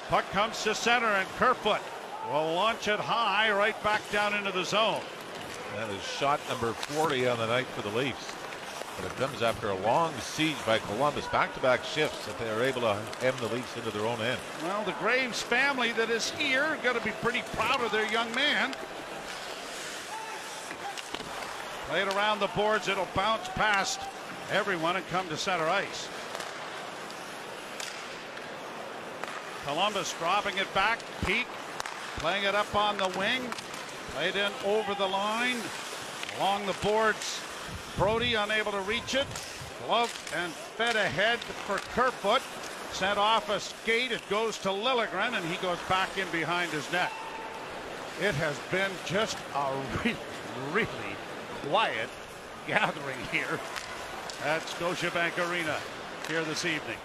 Puck 0.10 0.30
comes 0.32 0.64
to 0.64 0.74
center, 0.74 1.06
and 1.06 1.30
Kerfoot 1.38 1.82
will 2.32 2.54
launch 2.54 2.88
it 2.88 3.00
high 3.00 3.52
right 3.52 3.82
back 3.84 4.02
down 4.12 4.34
into 4.34 4.52
the 4.52 4.64
zone. 4.64 5.02
That 5.76 5.90
is 5.92 6.02
shot 6.02 6.40
number 6.50 6.74
40 6.74 7.28
on 7.28 7.38
the 7.38 7.46
night 7.46 7.68
for 7.68 7.84
the 7.88 7.96
Leafs. 7.96 8.39
But 9.02 9.12
it 9.12 9.18
comes 9.18 9.42
after 9.42 9.70
a 9.70 9.78
long 9.78 10.14
siege 10.20 10.58
by 10.66 10.80
Columbus, 10.80 11.26
back-to-back 11.28 11.86
shifts 11.86 12.26
that 12.26 12.38
they 12.38 12.50
are 12.50 12.64
able 12.64 12.82
to 12.82 12.98
hem 13.22 13.34
the 13.40 13.48
Leafs 13.48 13.78
into 13.78 13.92
their 13.92 14.06
own 14.06 14.20
end. 14.20 14.40
Well, 14.64 14.84
the 14.84 14.92
Greaves 14.94 15.42
family 15.42 15.94
that 15.94 16.10
is 16.10 16.32
here 16.32 16.78
got 16.84 16.96
to 16.96 17.02
be 17.02 17.12
pretty 17.22 17.44
proud 17.54 17.82
of 17.82 17.92
their 17.92 18.10
young 18.12 18.34
man. 18.36 18.76
Played 21.88 22.10
around 22.10 22.40
the 22.40 22.48
boards, 22.48 22.88
it'll 22.90 23.08
bounce 23.16 23.48
past 23.50 24.02
everyone 24.52 24.98
and 24.98 25.08
come 25.08 25.28
to 25.30 25.38
center 25.38 25.68
ice. 25.68 26.10
Columbus 29.66 30.14
dropping 30.20 30.58
it 30.58 30.72
back, 30.74 31.00
Peeke 31.26 31.48
playing 32.18 32.44
it 32.44 32.54
up 32.54 32.76
on 32.76 32.98
the 32.98 33.08
wing, 33.18 33.42
played 34.14 34.36
in 34.36 34.52
over 34.66 34.94
the 34.96 35.08
line, 35.08 35.56
along 36.38 36.66
the 36.66 36.76
boards. 36.84 37.40
Brodie 37.98 38.36
unable 38.36 38.72
to 38.72 38.82
reach 38.82 39.16
it, 39.16 39.28
gloved 39.86 40.16
and 40.36 40.52
fed 40.52 40.96
ahead 40.96 41.40
for 41.40 41.78
Kerfoot. 41.94 42.42
Sent 42.92 43.18
off 43.18 43.50
a 43.50 43.60
skate, 43.60 44.12
it 44.12 44.28
goes 44.30 44.58
to 44.60 44.70
Liljegren, 44.70 45.36
and 45.36 45.46
he 45.46 45.58
goes 45.58 45.78
back 45.88 46.18
in 46.18 46.28
behind 46.32 46.72
his 46.72 46.92
net. 46.92 47.12
It 48.22 48.36
has 48.36 48.58
been 48.72 48.92
just 49.06 49.38
a 49.56 49.72
really, 50.04 50.18
really 50.72 51.16
quiet 51.68 52.10
gathering 52.68 53.20
here 53.32 53.60
at 54.46 54.62
Scotiabank 54.62 55.38
Arena 55.50 55.78
here 56.28 56.44
this 56.44 56.66
evening. 56.66 56.98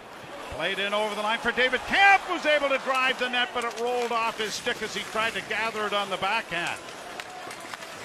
Played 0.57 0.79
in 0.79 0.95
over 0.95 1.15
the 1.15 1.23
line 1.23 1.39
for 1.39 1.53
David 1.53 1.81
Kampf, 1.89 2.25
who's 2.27 2.47
able 2.47 2.69
to 2.69 2.79
drive 2.79 3.19
the 3.19 3.29
net, 3.29 3.49
but 3.53 3.65
it 3.65 3.81
rolled 3.81 4.13
off 4.13 4.39
his 4.39 4.55
stick 4.55 4.81
as 4.83 4.95
he 4.95 5.03
tried 5.11 5.33
to 5.33 5.43
gather 5.49 5.87
it 5.87 5.93
on 5.93 6.11
the 6.11 6.17
backhand. 6.19 6.79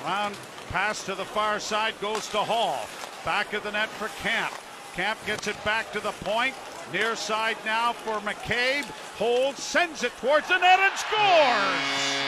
Round 0.04 0.36
pass 0.70 1.04
to 1.06 1.16
the 1.16 1.26
far 1.26 1.60
side 1.60 1.94
goes 2.00 2.28
to 2.30 2.38
Holl. 2.38 2.80
Back 3.26 3.54
of 3.54 3.64
the 3.64 3.72
net 3.72 3.90
for 3.90 4.08
Kampf. 4.22 4.64
Kampf 4.96 5.26
gets 5.26 5.48
it 5.48 5.64
back 5.66 5.92
to 5.92 6.00
the 6.00 6.12
point. 6.24 6.56
Near 6.94 7.16
side 7.16 7.58
now 7.66 7.94
for 7.94 8.20
McCabe. 8.20 8.86
Holds, 9.18 9.62
sends 9.62 10.04
it 10.04 10.12
towards 10.18 10.48
the 10.48 10.58
net 10.58 10.80
and 10.80 10.98
scores! 10.98 12.20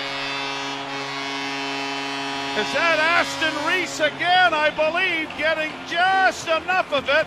Is 2.51 2.74
that 2.74 3.00
Aston 3.00 3.67
Reese 3.67 4.00
again, 4.01 4.53
I 4.53 4.69
believe, 4.69 5.29
getting 5.38 5.71
just 5.88 6.48
enough 6.48 6.91
of 6.91 7.07
it 7.10 7.25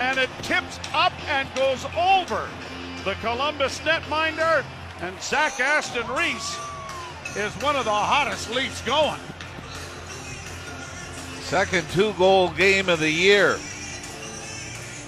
and 0.00 0.18
it 0.18 0.28
tips 0.42 0.78
up 0.92 1.12
and 1.28 1.48
goes 1.54 1.84
over 1.96 2.48
the 3.04 3.14
Columbus 3.20 3.78
netminder. 3.80 4.64
And 5.00 5.20
Zach 5.22 5.60
Aston 5.60 6.06
Reese 6.08 6.58
is 7.36 7.52
one 7.62 7.76
of 7.76 7.84
the 7.84 7.90
hottest 7.90 8.50
Leafs 8.50 8.80
going. 8.82 9.20
Second 11.46 11.88
two 11.90 12.12
goal 12.14 12.50
game 12.50 12.88
of 12.88 12.98
the 12.98 13.08
year. 13.08 13.56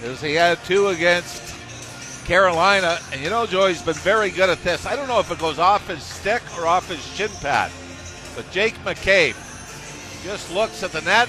As 0.05 0.21
he 0.21 0.35
had 0.35 0.57
two 0.63 0.87
against 0.87 1.53
Carolina. 2.25 2.97
And 3.11 3.21
you 3.21 3.29
know, 3.29 3.45
Joey's 3.45 3.81
been 3.81 3.93
very 3.95 4.29
good 4.29 4.49
at 4.49 4.63
this. 4.63 4.85
I 4.85 4.95
don't 4.95 5.09
know 5.09 5.19
if 5.19 5.29
it 5.31 5.37
goes 5.37 5.59
off 5.59 5.89
his 5.89 6.01
stick 6.01 6.41
or 6.57 6.65
off 6.65 6.87
his 6.87 7.05
shin 7.05 7.29
pad. 7.41 7.71
But 8.37 8.49
Jake 8.51 8.75
McCabe 8.85 9.35
just 10.23 10.49
looks 10.53 10.81
at 10.81 10.93
the 10.93 11.01
net, 11.01 11.27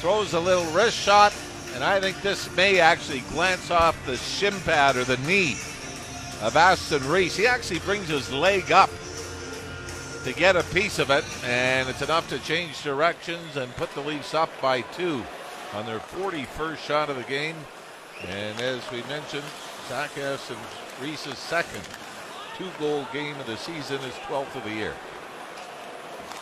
throws 0.00 0.34
a 0.34 0.40
little 0.40 0.70
wrist 0.72 0.96
shot, 0.96 1.34
and 1.74 1.82
I 1.82 1.98
think 1.98 2.22
this 2.22 2.54
may 2.54 2.78
actually 2.78 3.20
glance 3.32 3.72
off 3.72 3.96
the 4.06 4.16
shin 4.16 4.54
pad 4.60 4.94
or 4.94 5.02
the 5.02 5.16
knee 5.26 5.54
of 6.42 6.56
Aston 6.56 7.04
Reese. 7.08 7.36
He 7.36 7.48
actually 7.48 7.80
brings 7.80 8.06
his 8.06 8.32
leg 8.32 8.70
up 8.70 8.90
to 10.24 10.32
get 10.32 10.56
a 10.56 10.62
piece 10.64 10.98
of 10.98 11.10
it, 11.10 11.24
and 11.44 11.88
it's 11.88 12.00
enough 12.00 12.28
to 12.30 12.38
change 12.38 12.82
directions 12.82 13.56
and 13.56 13.70
put 13.76 13.92
the 13.94 14.00
Leafs 14.00 14.32
up 14.32 14.48
by 14.62 14.80
two 14.80 15.22
on 15.74 15.84
their 15.84 15.98
41st 15.98 16.76
shot 16.78 17.10
of 17.10 17.16
the 17.16 17.22
game. 17.24 17.56
And 18.26 18.58
as 18.60 18.80
we 18.90 19.02
mentioned, 19.02 19.44
Zach 19.88 20.10
and 20.16 20.38
Reese's 21.02 21.38
second 21.38 21.82
two 22.56 22.70
goal 22.78 23.06
game 23.12 23.38
of 23.38 23.46
the 23.46 23.56
season, 23.56 23.98
his 23.98 24.14
12th 24.14 24.54
of 24.56 24.64
the 24.64 24.70
year. 24.70 24.94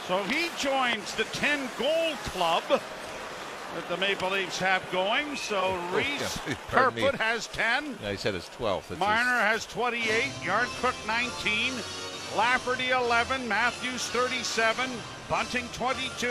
So 0.06 0.22
he 0.24 0.48
joins 0.58 1.14
the 1.14 1.24
10 1.24 1.68
goal 1.78 2.14
club 2.26 2.62
that 2.68 3.88
the 3.88 3.96
Maple 3.96 4.30
Leafs 4.30 4.58
have 4.58 4.88
going. 4.92 5.34
So 5.36 5.76
Reese 5.92 6.38
Kerfoot 6.68 7.16
has 7.16 7.46
10. 7.48 7.98
I 8.04 8.14
said 8.14 8.34
it's 8.34 8.48
12. 8.50 8.92
It's 8.92 9.00
Marner 9.00 9.40
has 9.40 9.66
28. 9.66 10.04
Järnkrok 10.44 10.94
19. 11.06 11.72
Lafferty 12.36 12.90
11. 12.90 13.46
Matthews 13.46 14.06
37. 14.08 14.90
Bunting 15.28 15.68
22. 15.72 16.26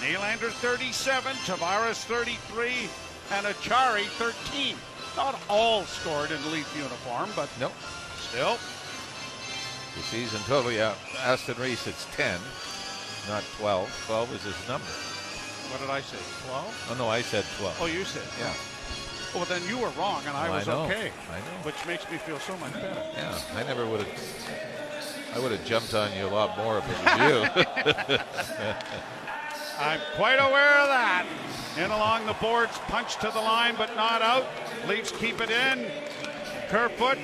Nylander 0.00 0.50
37. 0.50 1.36
Tavares 1.46 2.04
33. 2.04 2.88
And 3.30 3.46
Acciari 3.46 4.04
13. 4.18 4.76
Not 5.16 5.38
all 5.48 5.84
scored 5.84 6.30
in 6.30 6.52
Leaf 6.52 6.74
uniform, 6.76 7.30
but 7.36 7.48
nope. 7.60 7.72
still. 8.18 8.58
The 9.94 10.02
season 10.04 10.40
total, 10.46 10.72
yeah. 10.72 10.94
Aston 11.18 11.56
Reese, 11.58 11.86
it's 11.86 12.06
10, 12.16 12.40
not 13.28 13.44
12. 13.58 14.04
12 14.06 14.34
is 14.34 14.42
his 14.42 14.68
number. 14.68 14.86
What 15.68 15.80
did 15.80 15.90
I 15.90 16.00
say? 16.00 16.16
12? 16.48 16.88
Oh, 16.90 16.94
no, 16.94 17.08
I 17.08 17.20
said 17.20 17.44
12. 17.58 17.78
Oh, 17.80 17.86
you 17.86 18.04
said? 18.04 18.22
Yeah. 18.40 18.54
Well, 19.34 19.44
then 19.44 19.60
you 19.68 19.78
were 19.78 19.90
wrong, 20.00 20.22
and 20.26 20.34
I 20.36 20.48
was 20.48 20.66
I 20.66 20.72
okay. 20.84 21.10
I 21.30 21.38
know. 21.38 21.64
Which 21.64 21.86
makes 21.86 22.10
me 22.10 22.16
feel 22.18 22.38
so 22.38 22.56
much 22.56 22.72
better. 22.72 23.04
Yeah, 23.14 23.38
I 23.54 23.62
never 23.64 23.86
would 23.86 24.00
have. 24.00 24.71
I 25.34 25.38
would 25.38 25.52
have 25.52 25.64
jumped 25.64 25.94
on 25.94 26.12
you 26.16 26.26
a 26.26 26.28
lot 26.28 26.56
more 26.56 26.78
if 26.78 26.84
it 26.88 26.96
was 27.04 27.18
you. 28.08 28.18
I'm 29.78 30.00
quite 30.16 30.36
aware 30.36 30.78
of 30.78 30.88
that. 30.88 31.26
In 31.78 31.90
along 31.90 32.26
the 32.26 32.34
boards, 32.34 32.76
punch 32.88 33.16
to 33.16 33.30
the 33.32 33.40
line, 33.40 33.74
but 33.76 33.94
not 33.96 34.20
out. 34.20 34.46
Leafs 34.86 35.10
keep 35.12 35.40
it 35.40 35.50
in. 35.50 35.90
Kerfoot 36.68 37.18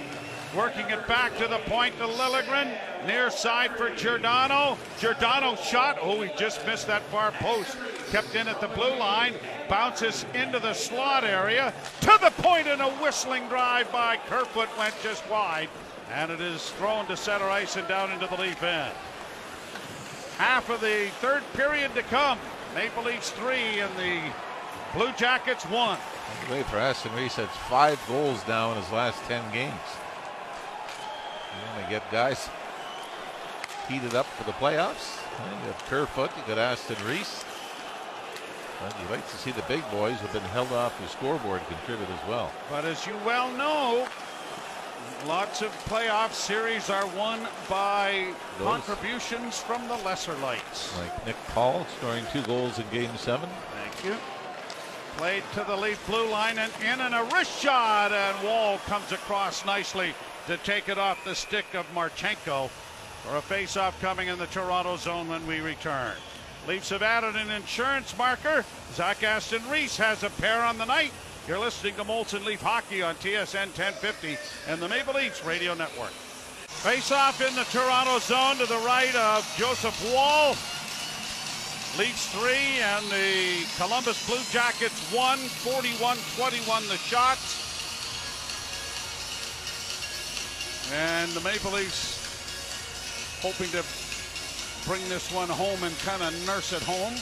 working 0.57 0.89
it 0.89 1.07
back 1.07 1.37
to 1.37 1.47
the 1.47 1.59
point 1.67 1.97
to 1.99 2.05
Liljegren. 2.05 2.77
Near 3.07 3.31
side 3.31 3.77
for 3.77 3.91
Giordano. 3.91 4.79
Giordano 4.99 5.57
shot. 5.57 5.99
Oh, 6.01 6.21
he 6.23 6.31
just 6.37 6.67
missed 6.67 6.87
that 6.87 7.03
far 7.05 7.33
post 7.33 7.77
kept 8.11 8.35
in 8.35 8.49
at 8.49 8.61
the 8.61 8.69
blue 8.69 8.97
line, 8.97 9.35
bounces 9.69 10.25
into 10.35 10.59
the 10.59 10.73
slot 10.73 11.25
area, 11.25 11.75
to 12.01 12.19
the 12.23 12.31
point 12.43 12.67
and 12.67 12.81
a 12.81 12.91
whistling 13.03 13.47
drive 13.49 13.91
by 13.93 14.17
Kerfoot 14.29 14.69
went 14.79 14.95
just 15.03 15.29
wide, 15.31 15.69
and 16.13 16.31
it 16.31 16.41
is 16.41 16.71
thrown 16.71 17.07
to 17.07 17.17
center 17.17 17.49
ice 17.49 17.77
and 17.77 17.87
down 17.89 18.11
into 18.11 18.27
the 18.27 18.37
Leaf 18.37 18.63
end. 18.63 18.93
Half 20.37 20.71
of 20.71 20.81
the 20.81 21.09
third 21.21 21.43
period 21.55 21.95
to 21.95 22.03
come. 22.03 22.39
Maple 22.75 23.03
Leafs 23.03 23.31
three 23.31 23.81
and 23.81 23.95
the 23.97 24.21
Blue 24.95 25.13
Jackets 25.13 25.65
one. 25.65 25.99
Wait 26.51 26.65
for 26.67 26.77
Aston 26.77 27.15
Reese. 27.15 27.37
That's 27.37 27.57
five 27.69 28.01
goals 28.07 28.47
now 28.47 28.71
in 28.73 28.79
his 28.79 28.91
last 28.93 29.19
ten 29.25 29.43
games. 29.53 29.75
You 31.57 31.67
want 31.73 31.85
to 31.85 31.91
get 31.91 32.11
guys 32.13 32.49
heated 33.89 34.15
up 34.15 34.27
for 34.27 34.45
the 34.45 34.53
playoffs. 34.53 35.19
You 35.39 35.71
got 35.71 35.79
Kerfoot, 35.87 36.31
you 36.37 36.43
got 36.47 36.59
Aston 36.59 36.97
Reese. 37.07 37.45
Well, 38.81 38.93
you 39.03 39.11
like 39.11 39.29
to 39.29 39.37
see 39.37 39.51
the 39.51 39.63
big 39.63 39.83
boys 39.91 40.19
have 40.21 40.33
been 40.33 40.43
held 40.43 40.71
off 40.73 41.01
the 41.01 41.09
scoreboard 41.09 41.63
contribute 41.67 42.09
as 42.11 42.29
well. 42.29 42.53
But 42.71 42.85
as 42.85 43.07
you 43.07 43.15
well 43.27 43.51
know, 43.57 44.07
lots 45.29 45.61
of 45.61 45.71
playoff 45.85 46.33
series 46.33 46.89
are 46.89 47.07
won 47.09 47.47
by 47.69 48.33
Those. 48.59 48.67
contributions 48.67 49.59
from 49.59 49.87
the 49.87 49.97
lesser 49.99 50.33
lights. 50.37 50.99
Like 50.99 51.27
Nick 51.27 51.37
Paul 51.49 51.87
scoring 51.99 52.25
two 52.33 52.41
goals 52.43 52.79
in 52.79 52.87
game 52.91 53.15
seven. 53.19 53.51
Thank 53.75 54.05
you. 54.07 54.17
Played 55.19 55.43
to 55.53 55.65
the 55.65 55.77
Leaf 55.77 56.05
blue 56.07 56.31
line 56.31 56.59
and 56.59 56.73
in 56.81 57.01
and 57.01 57.15
a 57.15 57.29
wrist 57.35 57.61
shot 57.61 58.11
and 58.11 58.43
Woll 58.43 58.79
comes 58.87 59.13
across 59.13 59.67
nicely 59.67 60.15
to 60.47 60.57
take 60.59 60.89
it 60.89 60.97
off 60.97 61.23
the 61.27 61.35
stick 61.35 61.67
of 61.75 61.85
Marchenko 61.95 62.71
for 63.23 63.37
a 63.37 63.43
face-off 63.43 64.01
coming 64.01 64.29
in 64.29 64.39
the 64.39 64.47
Toronto 64.47 64.97
zone 64.97 65.29
when 65.29 65.47
we 65.47 65.61
return. 65.61 66.13
Leafs 66.67 66.89
have 66.89 67.03
added 67.03 67.37
an 67.37 67.51
insurance 67.51 68.17
marker. 68.17 68.65
Zach 68.95 69.23
Aston 69.23 69.63
Reese 69.69 69.99
has 69.99 70.23
a 70.23 70.31
pair 70.31 70.63
on 70.63 70.79
the 70.79 70.87
night. 70.87 71.13
You're 71.49 71.59
listening 71.59 71.95
to 71.95 72.05
Molson 72.05 72.45
Leaf 72.45 72.61
Hockey 72.61 73.01
on 73.01 73.15
TSN 73.15 73.73
1050 73.73 74.37
and 74.69 74.83
the 74.83 74.87
Maple 74.87 75.15
Leafs 75.15 75.43
Radio 75.47 75.73
Network. 75.73 76.11
Face 76.85 77.11
off 77.11 77.41
in 77.41 77.55
the 77.57 77.65
Toronto 77.73 78.19
zone 78.19 78.59
to 78.59 78.67
the 78.67 78.77
right 78.85 79.15
of 79.17 79.51
Joseph 79.57 79.97
Woll. 80.13 80.51
Leafs 81.97 82.29
three 82.37 82.85
and 82.85 83.03
the 83.07 83.65
Columbus 83.79 84.21
Blue 84.29 84.45
Jackets 84.53 85.11
one, 85.11 85.39
41 85.39 86.19
21 86.37 86.87
the 86.87 86.99
shots. 86.99 87.65
And 90.93 91.31
the 91.31 91.41
Maple 91.41 91.73
Leafs 91.73 93.41
hoping 93.41 93.71
to 93.71 93.83
bring 94.87 95.01
this 95.09 95.33
one 95.33 95.49
home 95.49 95.83
and 95.83 95.99
kind 96.01 96.23
of 96.23 96.47
nurse 96.47 96.75
it 96.75 96.83
home. 96.83 97.15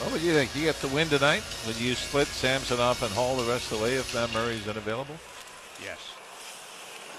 What 0.00 0.12
would 0.12 0.22
you 0.22 0.32
think? 0.32 0.56
You 0.56 0.62
get 0.62 0.76
the 0.76 0.88
win 0.88 1.08
tonight? 1.08 1.42
Would 1.66 1.78
you 1.78 1.94
split 1.94 2.26
Samson 2.26 2.78
Samsonov 2.78 3.02
and 3.02 3.12
Hall 3.12 3.36
the 3.36 3.44
rest 3.44 3.70
of 3.70 3.78
the 3.78 3.84
way 3.84 3.94
if 3.96 4.14
Matt 4.14 4.32
Murray's 4.32 4.66
unavailable? 4.66 5.14
Yes. 5.82 5.98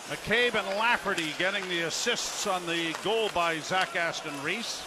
McCabe 0.10 0.56
and 0.56 0.68
Lafferty 0.80 1.34
getting 1.38 1.68
the 1.70 1.82
assists 1.82 2.48
on 2.48 2.66
the 2.66 2.96
goal 3.04 3.30
by 3.36 3.60
Zach 3.60 3.96
Aston 3.96 4.34
Reese. 4.44 4.82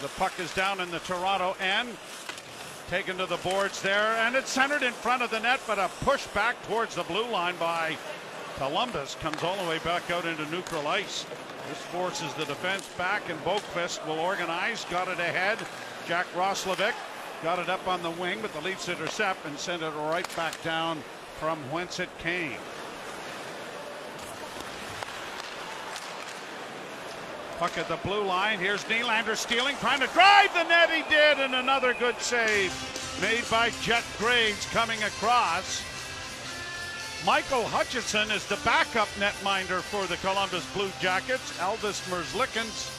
the 0.00 0.08
puck 0.08 0.32
is 0.38 0.54
down 0.54 0.80
in 0.80 0.90
the 0.90 1.00
Toronto 1.00 1.54
end. 1.60 1.88
Taken 2.88 3.18
to 3.18 3.26
the 3.26 3.36
boards 3.38 3.82
there, 3.82 4.16
and 4.16 4.34
it's 4.34 4.50
centered 4.50 4.82
in 4.82 4.92
front 4.92 5.22
of 5.22 5.30
the 5.30 5.40
net, 5.40 5.60
but 5.66 5.78
a 5.78 5.90
push 6.00 6.26
back 6.28 6.60
towards 6.66 6.94
the 6.94 7.02
blue 7.02 7.26
line 7.26 7.56
by 7.60 7.96
Columbus 8.56 9.16
comes 9.20 9.42
all 9.42 9.56
the 9.62 9.68
way 9.68 9.78
back 9.80 10.10
out 10.10 10.24
into 10.24 10.46
neutral 10.50 10.86
ice. 10.88 11.26
This 11.68 11.78
forces 11.78 12.32
the 12.34 12.46
defense 12.46 12.88
back, 12.96 13.28
and 13.28 13.38
Boqvist 13.44 14.06
will 14.06 14.18
organize. 14.18 14.84
Got 14.86 15.08
it 15.08 15.18
ahead. 15.18 15.58
Jack 16.06 16.26
Roslovic 16.34 16.94
got 17.42 17.58
it 17.58 17.68
up 17.68 17.86
on 17.86 18.02
the 18.02 18.10
wing, 18.12 18.38
but 18.40 18.52
the 18.54 18.60
Leafs 18.62 18.88
intercept 18.88 19.44
and 19.44 19.58
send 19.58 19.82
it 19.82 19.90
right 19.90 20.26
back 20.34 20.60
down 20.62 21.02
from 21.38 21.58
whence 21.70 22.00
it 22.00 22.08
came. 22.18 22.56
Puck 27.58 27.76
at 27.76 27.88
the 27.88 27.96
blue 27.96 28.22
line. 28.22 28.58
Here's 28.58 28.84
Nylander 28.84 29.36
stealing, 29.36 29.76
trying 29.76 30.00
to 30.00 30.06
drive 30.08 30.54
the 30.54 30.62
net. 30.64 30.90
He 30.90 31.02
did, 31.10 31.38
and 31.38 31.54
another 31.54 31.92
good 31.92 32.18
save 32.20 32.72
made 33.20 33.44
by 33.50 33.70
Jet 33.82 34.04
Greaves 34.16 34.64
coming 34.66 35.02
across. 35.02 35.82
Michael 37.26 37.64
Hutchinson 37.64 38.30
is 38.30 38.46
the 38.46 38.58
backup 38.64 39.08
netminder 39.18 39.80
for 39.80 40.06
the 40.06 40.16
Columbus 40.18 40.64
Blue 40.72 40.90
Jackets. 41.00 41.58
Elvis 41.58 42.00
Merzlikins 42.08 42.94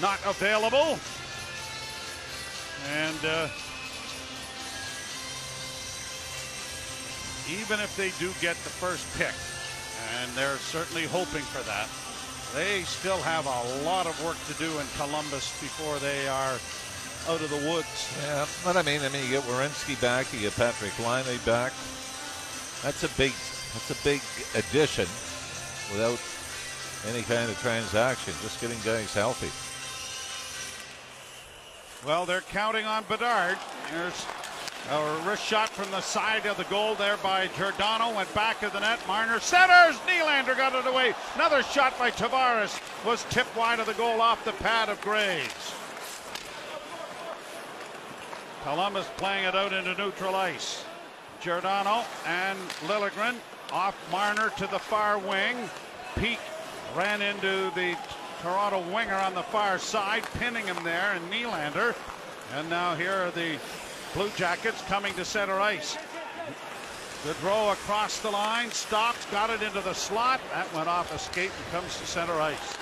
not 0.00 0.18
available. 0.24 0.98
And 2.88 3.18
uh, 3.24 3.48
even 7.50 7.80
if 7.80 7.94
they 7.96 8.10
do 8.18 8.32
get 8.40 8.56
the 8.64 8.70
first 8.70 9.04
pick, 9.18 9.34
and 10.16 10.30
they're 10.32 10.56
certainly 10.56 11.04
hoping 11.04 11.42
for 11.42 11.62
that, 11.68 11.88
they 12.54 12.82
still 12.84 13.18
have 13.18 13.46
a 13.46 13.84
lot 13.84 14.06
of 14.06 14.16
work 14.24 14.38
to 14.46 14.54
do 14.54 14.70
in 14.78 14.86
Columbus 14.96 15.52
before 15.60 15.98
they 15.98 16.26
are 16.26 16.56
out 17.28 17.40
of 17.42 17.50
the 17.50 17.68
woods. 17.68 18.08
Yeah, 18.22 18.46
but 18.64 18.76
I 18.76 18.82
mean, 18.82 19.02
I 19.02 19.10
mean, 19.10 19.24
you 19.24 19.30
get 19.30 19.42
Werenski 19.42 20.00
back, 20.00 20.32
you 20.32 20.40
get 20.40 20.56
Patrick 20.56 20.98
Laine 21.00 21.38
back. 21.44 21.72
That's 22.82 23.02
a 23.02 23.08
big 23.18 23.32
that's 23.72 23.90
a 23.90 24.04
big 24.04 24.20
addition 24.54 25.06
without 25.92 26.18
any 27.06 27.22
kind 27.22 27.50
of 27.50 27.58
transaction, 27.60 28.34
just 28.42 28.60
getting 28.60 28.78
guys 28.84 29.14
healthy. 29.14 29.50
Well, 32.06 32.26
they're 32.26 32.42
counting 32.42 32.86
on 32.86 33.04
Bedard. 33.08 33.58
There's 33.92 34.26
a 34.90 35.20
wrist 35.26 35.44
shot 35.44 35.68
from 35.68 35.90
the 35.90 36.00
side 36.00 36.46
of 36.46 36.56
the 36.56 36.64
goal 36.64 36.94
there 36.94 37.16
by 37.18 37.48
Giordano. 37.56 38.14
Went 38.14 38.32
back 38.34 38.62
of 38.62 38.72
the 38.72 38.80
net. 38.80 39.00
Marner 39.06 39.40
centers. 39.40 39.96
Nylander 40.06 40.56
got 40.56 40.74
it 40.74 40.86
away. 40.86 41.14
Another 41.34 41.62
shot 41.62 41.98
by 41.98 42.10
Tavares 42.10 42.80
was 43.04 43.24
tipped 43.30 43.54
wide 43.56 43.80
of 43.80 43.86
the 43.86 43.94
goal 43.94 44.20
off 44.20 44.44
the 44.44 44.52
pad 44.52 44.88
of 44.88 45.00
Greaves. 45.00 45.74
Columbus 48.64 49.08
playing 49.16 49.44
it 49.44 49.54
out 49.54 49.72
into 49.72 49.94
neutral 49.94 50.34
ice. 50.34 50.84
Giordano 51.40 52.04
and 52.26 52.58
Liljegren 52.86 53.36
off 53.72 53.96
Marner 54.10 54.50
to 54.56 54.66
the 54.66 54.78
far 54.78 55.18
wing. 55.18 55.56
Peeke 56.16 56.38
ran 56.96 57.22
into 57.22 57.70
the 57.74 57.96
Toronto 58.42 58.80
winger 58.92 59.14
on 59.14 59.34
the 59.34 59.42
far 59.42 59.78
side, 59.78 60.24
pinning 60.38 60.66
him 60.66 60.78
there, 60.84 61.12
and 61.12 61.30
Nylander. 61.30 61.94
And 62.56 62.70
now 62.70 62.94
here 62.94 63.12
are 63.12 63.30
the 63.30 63.58
Blue 64.14 64.30
Jackets 64.36 64.80
coming 64.82 65.14
to 65.14 65.24
center 65.24 65.60
ice. 65.60 65.96
Gaudreau 67.24 67.72
across 67.72 68.20
the 68.20 68.30
line, 68.30 68.70
stops, 68.70 69.26
got 69.26 69.50
it 69.50 69.60
into 69.62 69.80
the 69.80 69.92
slot. 69.92 70.40
That 70.52 70.72
went 70.72 70.88
off 70.88 71.12
a 71.12 71.18
skate 71.18 71.50
and 71.56 71.72
comes 71.72 71.98
to 71.98 72.06
center 72.06 72.40
ice. 72.40 72.76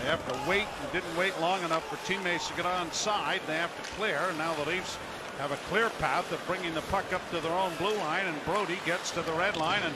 They 0.00 0.08
have 0.08 0.26
to 0.28 0.48
wait 0.48 0.66
and 0.82 0.92
didn't 0.92 1.16
wait 1.16 1.38
long 1.40 1.62
enough 1.64 1.86
for 1.88 1.96
teammates 2.06 2.48
to 2.48 2.54
get 2.54 2.66
on 2.66 2.92
side. 2.92 3.40
They 3.46 3.56
have 3.56 3.74
to 3.76 3.90
clear, 3.94 4.18
and 4.28 4.38
now 4.38 4.54
the 4.54 4.70
Leafs 4.70 4.96
have 5.38 5.52
a 5.52 5.56
clear 5.68 5.90
path 5.98 6.30
of 6.32 6.46
bringing 6.46 6.74
the 6.74 6.82
puck 6.82 7.12
up 7.12 7.28
to 7.30 7.40
their 7.40 7.52
own 7.52 7.72
blue 7.76 7.96
line, 7.96 8.26
and 8.26 8.44
Brodie 8.44 8.78
gets 8.86 9.10
to 9.12 9.22
the 9.22 9.32
red 9.32 9.56
line 9.56 9.82
and 9.82 9.94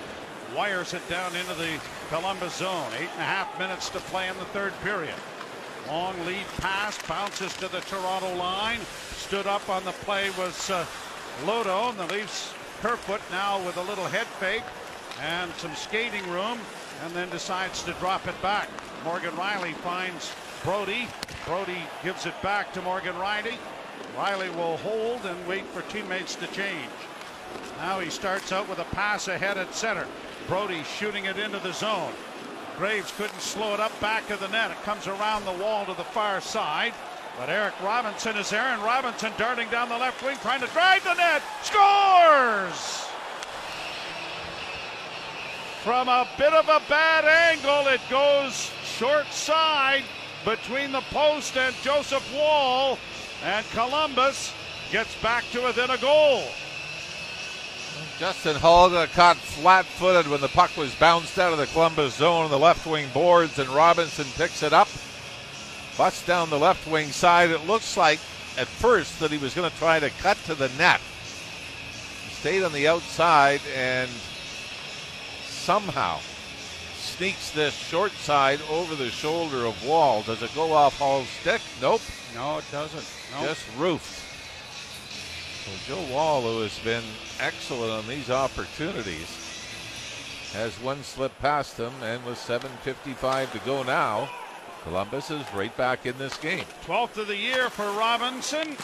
wires 0.55 0.95
it 0.95 1.07
down 1.09 1.35
into 1.37 1.55
the 1.55 1.81
Columbus 2.09 2.57
zone. 2.57 2.91
Eight 2.95 3.09
and 3.13 3.23
a 3.23 3.25
half 3.25 3.59
minutes 3.59 3.89
to 3.91 3.99
play 4.01 4.29
in 4.29 4.37
the 4.39 4.45
third 4.47 4.73
period. 4.83 5.15
Long 5.87 6.15
lead 6.27 6.47
pass 6.59 7.01
bounces 7.07 7.55
to 7.57 7.69
the 7.69 7.81
Toronto 7.81 8.35
line. 8.37 8.81
Stood 9.17 9.47
up 9.47 9.69
on 9.69 9.85
the 9.85 9.93
play 9.93 10.31
was 10.39 10.71
uh, 10.71 10.85
Lodo, 11.45 11.91
and 11.91 11.99
the 11.99 12.15
Leafs 12.15 12.53
Kerfoot 12.81 13.21
now 13.31 13.65
with 13.65 13.77
a 13.77 13.83
little 13.83 14.07
head 14.07 14.27
fake 14.27 14.63
and 15.21 15.53
some 15.55 15.75
skating 15.75 16.29
room, 16.31 16.59
and 17.05 17.13
then 17.13 17.29
decides 17.31 17.83
to 17.85 17.93
drop 17.95 18.27
it 18.27 18.41
back. 18.43 18.69
Morgan 19.05 19.33
Rielly 19.33 19.75
finds 19.75 20.33
Brodie. 20.65 21.09
Brodie 21.47 21.83
gives 22.03 22.27
it 22.27 22.35
back 22.43 22.73
to 22.73 22.83
Morgan 22.83 23.15
Rielly. 23.17 23.57
Rielly 24.17 24.55
will 24.57 24.77
hold 24.79 25.25
and 25.25 25.47
wait 25.47 25.65
for 25.67 25.83
teammates 25.83 26.35
to 26.37 26.47
change. 26.49 26.91
Now 27.79 28.01
he 28.01 28.11
starts 28.11 28.53
out 28.53 28.69
with 28.69 28.79
a 28.79 28.85
pass 28.85 29.29
ahead 29.29 29.59
at 29.59 29.75
center. 29.75 30.07
Brodie 30.51 30.83
shooting 30.83 31.27
it 31.27 31.39
into 31.39 31.61
the 31.61 31.73
zone. 31.73 32.13
Greaves 32.77 33.13
couldn't 33.13 33.41
slow 33.41 33.73
it 33.73 33.79
up 33.79 33.93
back 34.01 34.31
of 34.31 34.41
the 34.41 34.49
net. 34.49 34.73
It 34.73 34.83
comes 34.83 35.07
around 35.07 35.45
the 35.45 35.53
wall 35.53 35.87
to 35.87 35.95
the 35.95 36.03
far 36.03 36.41
side. 36.41 36.93
But 37.39 37.49
Eric 37.49 37.81
Robinson 37.81 38.37
is 38.37 38.51
there, 38.51 38.61
and 38.61 38.83
Robinson 38.83 39.31
darting 39.39 39.71
down 39.71 39.89
the 39.89 39.97
left 39.97 40.21
wing, 40.25 40.37
trying 40.43 40.61
to 40.61 40.67
drive 40.67 41.05
the 41.05 41.15
net. 41.15 41.41
Scores! 41.63 43.07
From 45.85 46.09
a 46.09 46.27
bit 46.37 46.53
of 46.53 46.69
a 46.69 46.83
bad 46.89 47.25
angle, 47.25 47.87
it 47.87 48.01
goes 48.11 48.73
short 48.83 49.29
side 49.29 50.03
between 50.45 50.91
the 50.91 51.03
post 51.13 51.57
and 51.57 51.77
Joseph 51.77 52.29
Woll, 52.35 52.99
And 53.45 53.65
Columbus 53.71 54.53
gets 54.91 55.15
back 55.23 55.45
to 55.53 55.63
within 55.63 55.91
a 55.91 55.99
goal. 55.99 56.43
Justin 58.19 58.57
Holl 58.57 58.91
got 58.91 59.11
caught 59.13 59.37
flat 59.39 59.87
footed 59.87 60.31
when 60.31 60.41
the 60.41 60.49
puck 60.49 60.77
was 60.77 60.95
bounced 60.97 61.39
out 61.39 61.53
of 61.53 61.59
the 61.59 61.67
Columbus 61.67 62.17
zone 62.17 62.45
on 62.45 62.51
the 62.51 62.59
left 62.59 62.87
wing 62.87 63.09
boards, 63.15 63.59
and 63.59 63.69
Robinson 63.71 64.27
picks 64.37 64.63
it 64.63 64.73
up. 64.73 64.89
Busts 65.97 66.27
down 66.27 66.51
the 66.51 66.59
left 66.59 66.87
wing 66.87 67.09
side. 67.11 67.51
It 67.51 67.67
looks 67.67 67.97
like 67.97 68.21
at 68.59 68.67
first 68.67 69.21
that 69.21 69.31
he 69.31 69.39
was 69.39 69.55
going 69.55 69.71
to 69.71 69.77
try 69.79 69.99
to 69.99 70.11
cut 70.11 70.37
to 70.45 70.55
the 70.55 70.69
net. 70.77 71.01
He 72.25 72.35
stayed 72.35 72.63
on 72.63 72.73
the 72.73 72.89
outside 72.89 73.61
and 73.75 74.11
somehow 75.47 76.19
sneaks 76.97 77.51
this 77.51 77.75
short 77.75 78.13
side 78.13 78.61
over 78.71 78.95
the 78.95 79.11
shoulder 79.11 79.65
of 79.65 79.83
Woll. 79.87 80.23
Does 80.23 80.43
it 80.43 80.55
go 80.55 80.73
off 80.73 80.99
Holl's 80.99 81.29
stick? 81.41 81.61
Nope. 81.81 82.03
No, 82.35 82.59
it 82.59 82.65
doesn't. 82.71 83.07
Nope. 83.33 83.49
Just 83.49 83.65
roofed. 83.77 84.30
So 85.71 85.95
Joe 85.95 86.15
Woll, 86.15 86.43
who 86.43 86.61
has 86.63 86.79
been 86.81 87.05
excellent 87.39 87.93
on 87.93 88.09
these 88.09 88.29
opportunities, 88.31 89.29
has 90.53 90.73
one 90.81 91.03
slip 91.05 91.37
past 91.39 91.77
him, 91.77 91.93
and 92.03 92.25
with 92.25 92.39
7.55 92.39 93.53
to 93.53 93.59
go 93.61 93.83
now, 93.85 94.29
Columbus 94.83 95.31
is 95.31 95.45
right 95.55 95.75
back 95.77 96.07
in 96.07 96.19
this 96.19 96.37
game. 96.39 96.65
12th 96.87 97.19
of 97.19 97.29
the 97.29 97.37
year 97.37 97.71
for 97.71 97.89
Robinson. 97.93 98.77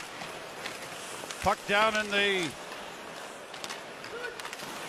Puck 1.42 1.59
down 1.66 1.96
in 1.96 2.11
the 2.11 2.49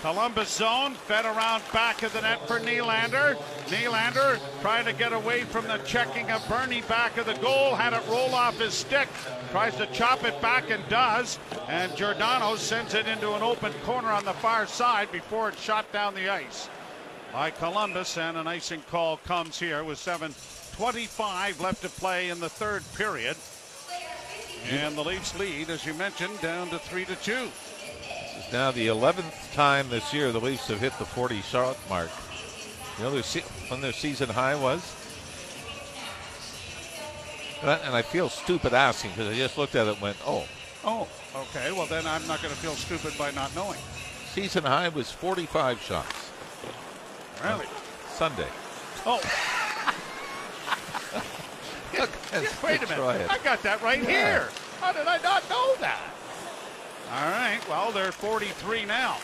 Columbus 0.01 0.49
zone, 0.49 0.93
fed 0.93 1.25
around 1.25 1.63
back 1.73 2.03
of 2.03 2.13
the 2.13 2.21
net 2.21 2.47
for 2.47 2.59
Nylander. 2.59 3.35
Nylander 3.65 4.39
trying 4.61 4.85
to 4.85 4.93
get 4.93 5.11
away 5.11 5.41
from 5.41 5.67
the 5.67 5.79
checking 5.79 6.29
of 6.29 6.47
Berni 6.47 6.81
back 6.81 7.17
of 7.17 7.25
the 7.25 7.33
goal, 7.35 7.73
had 7.73 7.93
it 7.93 8.07
roll 8.07 8.35
off 8.35 8.59
his 8.59 8.75
stick, 8.75 9.09
tries 9.51 9.75
to 9.77 9.87
chop 9.87 10.23
it 10.23 10.39
back 10.39 10.69
and 10.69 10.87
does. 10.87 11.39
And 11.67 11.95
Giordano 11.95 12.55
sends 12.57 12.93
it 12.93 13.07
into 13.07 13.33
an 13.33 13.41
open 13.41 13.73
corner 13.85 14.09
on 14.09 14.23
the 14.23 14.33
far 14.33 14.67
side 14.67 15.11
before 15.11 15.49
it's 15.49 15.61
shot 15.61 15.91
down 15.91 16.13
the 16.13 16.29
ice 16.29 16.69
by 17.33 17.49
Columbus. 17.49 18.17
And 18.17 18.37
an 18.37 18.45
icing 18.45 18.83
call 18.91 19.17
comes 19.17 19.59
here 19.59 19.83
with 19.83 19.97
7.25 19.97 21.59
left 21.59 21.81
to 21.81 21.89
play 21.89 22.29
in 22.29 22.39
the 22.39 22.49
third 22.49 22.83
period. 22.93 23.35
And 24.69 24.95
the 24.95 25.03
Leafs 25.03 25.37
lead, 25.39 25.71
as 25.71 25.85
you 25.85 25.95
mentioned, 25.95 26.39
down 26.41 26.69
to 26.69 26.77
3 26.77 27.05
to 27.05 27.15
2. 27.15 27.47
Now 28.51 28.71
the 28.71 28.87
11th 28.87 29.53
time 29.53 29.89
this 29.89 30.13
year 30.13 30.31
the 30.31 30.39
Leafs 30.39 30.67
have 30.67 30.79
hit 30.79 30.97
the 30.97 31.05
40 31.05 31.41
shot 31.41 31.77
mark. 31.89 32.09
You 32.97 33.03
know, 33.03 33.11
their 33.11 33.23
se- 33.23 33.43
when 33.67 33.81
their 33.81 33.91
season 33.91 34.29
high 34.29 34.55
was? 34.55 34.95
And 37.61 37.71
I, 37.71 37.75
and 37.77 37.95
I 37.95 38.01
feel 38.01 38.29
stupid 38.29 38.73
asking 38.73 39.11
because 39.11 39.27
I 39.27 39.35
just 39.35 39.57
looked 39.57 39.75
at 39.75 39.87
it 39.87 39.93
and 39.93 40.01
went, 40.01 40.17
oh. 40.25 40.45
Oh, 40.85 41.07
okay. 41.35 41.71
Well, 41.71 41.87
then 41.87 42.07
I'm 42.07 42.25
not 42.27 42.41
going 42.41 42.53
to 42.53 42.59
feel 42.59 42.73
stupid 42.73 43.17
by 43.17 43.31
not 43.31 43.53
knowing. 43.55 43.79
Season 44.33 44.63
high 44.63 44.89
was 44.89 45.11
45 45.11 45.81
shots. 45.81 46.31
Really? 47.43 47.65
Sunday. 48.09 48.47
Oh. 49.05 49.19
Look, 51.99 52.09
Wait 52.63 52.83
a 52.83 52.87
minute. 52.87 53.21
It. 53.21 53.31
I 53.31 53.37
got 53.43 53.61
that 53.63 53.81
right 53.81 54.01
yeah. 54.03 54.09
here. 54.09 54.49
How 54.79 54.91
did 54.91 55.07
I 55.07 55.17
not 55.21 55.49
know 55.49 55.75
that? 55.77 55.99
All 57.13 57.29
right. 57.29 57.59
Well, 57.69 57.91
they're 57.91 58.11
43 58.11 58.85
now. 58.85 59.17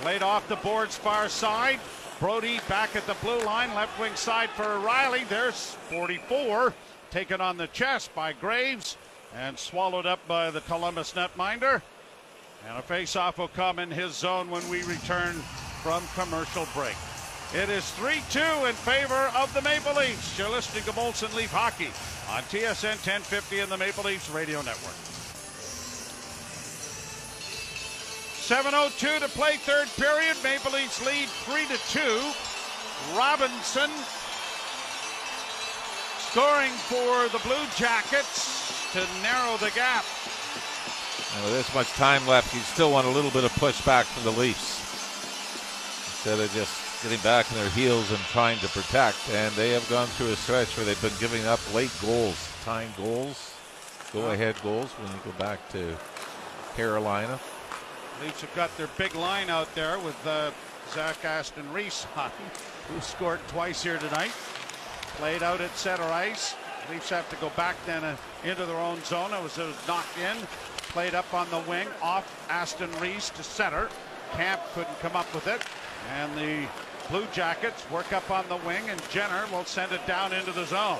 Played 0.00 0.22
off 0.22 0.48
the 0.48 0.56
boards 0.56 0.96
far 0.96 1.28
side. 1.28 1.80
Brodie 2.20 2.60
back 2.68 2.96
at 2.96 3.06
the 3.06 3.14
blue 3.22 3.40
line, 3.44 3.74
left 3.74 3.98
wing 3.98 4.14
side 4.14 4.50
for 4.50 4.64
Rielly. 4.64 5.28
There's 5.28 5.76
44. 5.90 6.72
taken 7.10 7.40
on 7.40 7.56
the 7.56 7.68
chest 7.68 8.12
by 8.14 8.32
Greaves 8.32 8.96
and 9.36 9.56
swallowed 9.56 10.04
up 10.04 10.26
by 10.26 10.50
the 10.50 10.60
Columbus 10.62 11.12
netminder. 11.12 11.80
And 12.68 12.78
a 12.78 12.82
face-off 12.82 13.38
will 13.38 13.48
come 13.48 13.78
in 13.78 13.90
his 13.90 14.14
zone 14.16 14.50
when 14.50 14.68
we 14.68 14.82
return 14.82 15.34
from 15.82 16.02
commercial 16.14 16.66
break. 16.74 16.96
It 17.54 17.68
is 17.68 17.84
3-2 17.98 18.68
in 18.68 18.74
favor 18.74 19.30
of 19.36 19.52
the 19.54 19.62
Maple 19.62 19.94
Leafs. 19.94 20.36
You're 20.36 20.50
listening 20.50 20.82
to 20.84 20.92
Molson 20.92 21.32
Leaf 21.36 21.52
Hockey 21.52 21.90
on 22.34 22.42
TSN 22.44 22.96
1050 22.96 23.60
and 23.60 23.70
the 23.70 23.78
Maple 23.78 24.04
Leafs 24.04 24.28
Radio 24.30 24.60
Network. 24.62 25.13
7.02 28.44 29.20
to 29.20 29.28
play 29.28 29.56
third 29.56 29.88
period. 29.96 30.36
Maple 30.44 30.72
Leafs 30.72 31.00
lead 31.06 31.28
3 31.48 31.64
to 31.64 31.80
2. 31.88 33.16
Robinson 33.16 33.88
scoring 36.28 36.72
for 36.84 37.32
the 37.32 37.40
Blue 37.42 37.64
Jackets 37.74 38.92
to 38.92 39.00
narrow 39.22 39.56
the 39.56 39.70
gap. 39.70 40.04
And 41.34 41.44
with 41.44 41.54
this 41.54 41.74
much 41.74 41.88
time 41.92 42.26
left, 42.26 42.52
you 42.52 42.60
still 42.60 42.92
want 42.92 43.06
a 43.06 43.10
little 43.10 43.30
bit 43.30 43.44
of 43.44 43.52
pushback 43.52 44.04
from 44.04 44.24
the 44.24 44.38
Leafs. 44.38 44.76
Instead 46.12 46.38
of 46.38 46.52
just 46.52 47.02
getting 47.02 47.20
back 47.20 47.50
on 47.50 47.56
their 47.56 47.70
heels 47.70 48.10
and 48.10 48.20
trying 48.28 48.58
to 48.58 48.68
protect. 48.68 49.16
And 49.30 49.54
they 49.54 49.70
have 49.70 49.88
gone 49.88 50.06
through 50.06 50.32
a 50.32 50.36
stretch 50.36 50.76
where 50.76 50.84
they've 50.84 51.00
been 51.00 51.16
giving 51.18 51.46
up 51.46 51.60
late 51.72 51.92
goals, 52.02 52.36
time 52.62 52.92
goals, 52.98 53.54
go 54.12 54.32
ahead 54.32 54.54
goals 54.62 54.90
when 54.92 55.10
you 55.12 55.18
go 55.24 55.32
back 55.38 55.66
to 55.70 55.96
Carolina. 56.76 57.40
Leafs 58.22 58.40
have 58.40 58.54
got 58.54 58.76
their 58.76 58.88
big 58.98 59.14
line 59.14 59.50
out 59.50 59.72
there 59.74 59.98
with 59.98 60.26
uh, 60.26 60.50
Zach 60.90 61.24
Aston 61.24 61.70
Reese, 61.72 62.06
who 62.88 63.00
scored 63.00 63.40
twice 63.48 63.82
here 63.82 63.98
tonight. 63.98 64.32
Played 65.16 65.42
out 65.42 65.60
at 65.60 65.76
center 65.76 66.04
ice. 66.04 66.54
Leafs 66.90 67.10
have 67.10 67.28
to 67.30 67.36
go 67.36 67.50
back 67.50 67.76
then 67.86 68.04
uh, 68.04 68.16
into 68.44 68.66
their 68.66 68.76
own 68.76 69.02
zone. 69.04 69.32
It 69.32 69.42
was, 69.42 69.58
it 69.58 69.66
was 69.66 69.88
knocked 69.88 70.18
in. 70.18 70.36
Played 70.88 71.14
up 71.14 71.32
on 71.34 71.48
the 71.50 71.60
wing, 71.60 71.88
off 72.02 72.46
Aston 72.48 72.90
Reese 73.00 73.30
to 73.30 73.42
center. 73.42 73.88
Kampf 74.32 74.62
couldn't 74.74 74.98
come 75.00 75.16
up 75.16 75.32
with 75.34 75.46
it. 75.46 75.62
And 76.16 76.36
the 76.36 76.68
Blue 77.10 77.26
Jackets 77.32 77.88
work 77.90 78.12
up 78.12 78.30
on 78.30 78.48
the 78.48 78.56
wing, 78.58 78.88
and 78.88 79.10
Jenner 79.10 79.44
will 79.50 79.64
send 79.64 79.92
it 79.92 80.06
down 80.06 80.32
into 80.32 80.52
the 80.52 80.64
zone. 80.64 80.98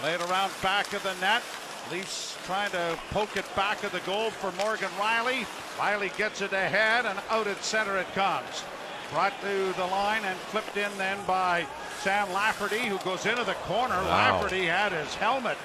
Played 0.00 0.20
around 0.22 0.52
back 0.62 0.92
of 0.92 1.02
the 1.02 1.14
net. 1.20 1.42
Leafs 1.90 2.36
trying 2.44 2.70
to 2.70 2.98
poke 3.10 3.36
it 3.36 3.44
back 3.56 3.82
of 3.84 3.92
the 3.92 4.00
goal 4.00 4.30
for 4.30 4.52
Morgan 4.62 4.90
Rielly. 4.98 5.46
Rielly 5.78 6.14
gets 6.16 6.40
it 6.40 6.52
ahead, 6.52 7.06
and 7.06 7.18
out 7.30 7.46
at 7.46 7.62
center 7.62 7.96
it 7.98 8.12
comes. 8.14 8.64
Brought 9.12 9.32
to 9.40 9.72
the 9.76 9.86
line 9.86 10.24
and 10.24 10.36
flipped 10.38 10.76
in 10.76 10.90
then 10.98 11.18
by 11.26 11.66
Sam 12.00 12.30
Lafferty, 12.32 12.80
who 12.80 12.98
goes 12.98 13.24
into 13.26 13.44
the 13.44 13.54
corner. 13.54 13.94
Wow. 13.94 14.40
Lafferty 14.40 14.66
had 14.66 14.92
his 14.92 15.14
helmet 15.14 15.56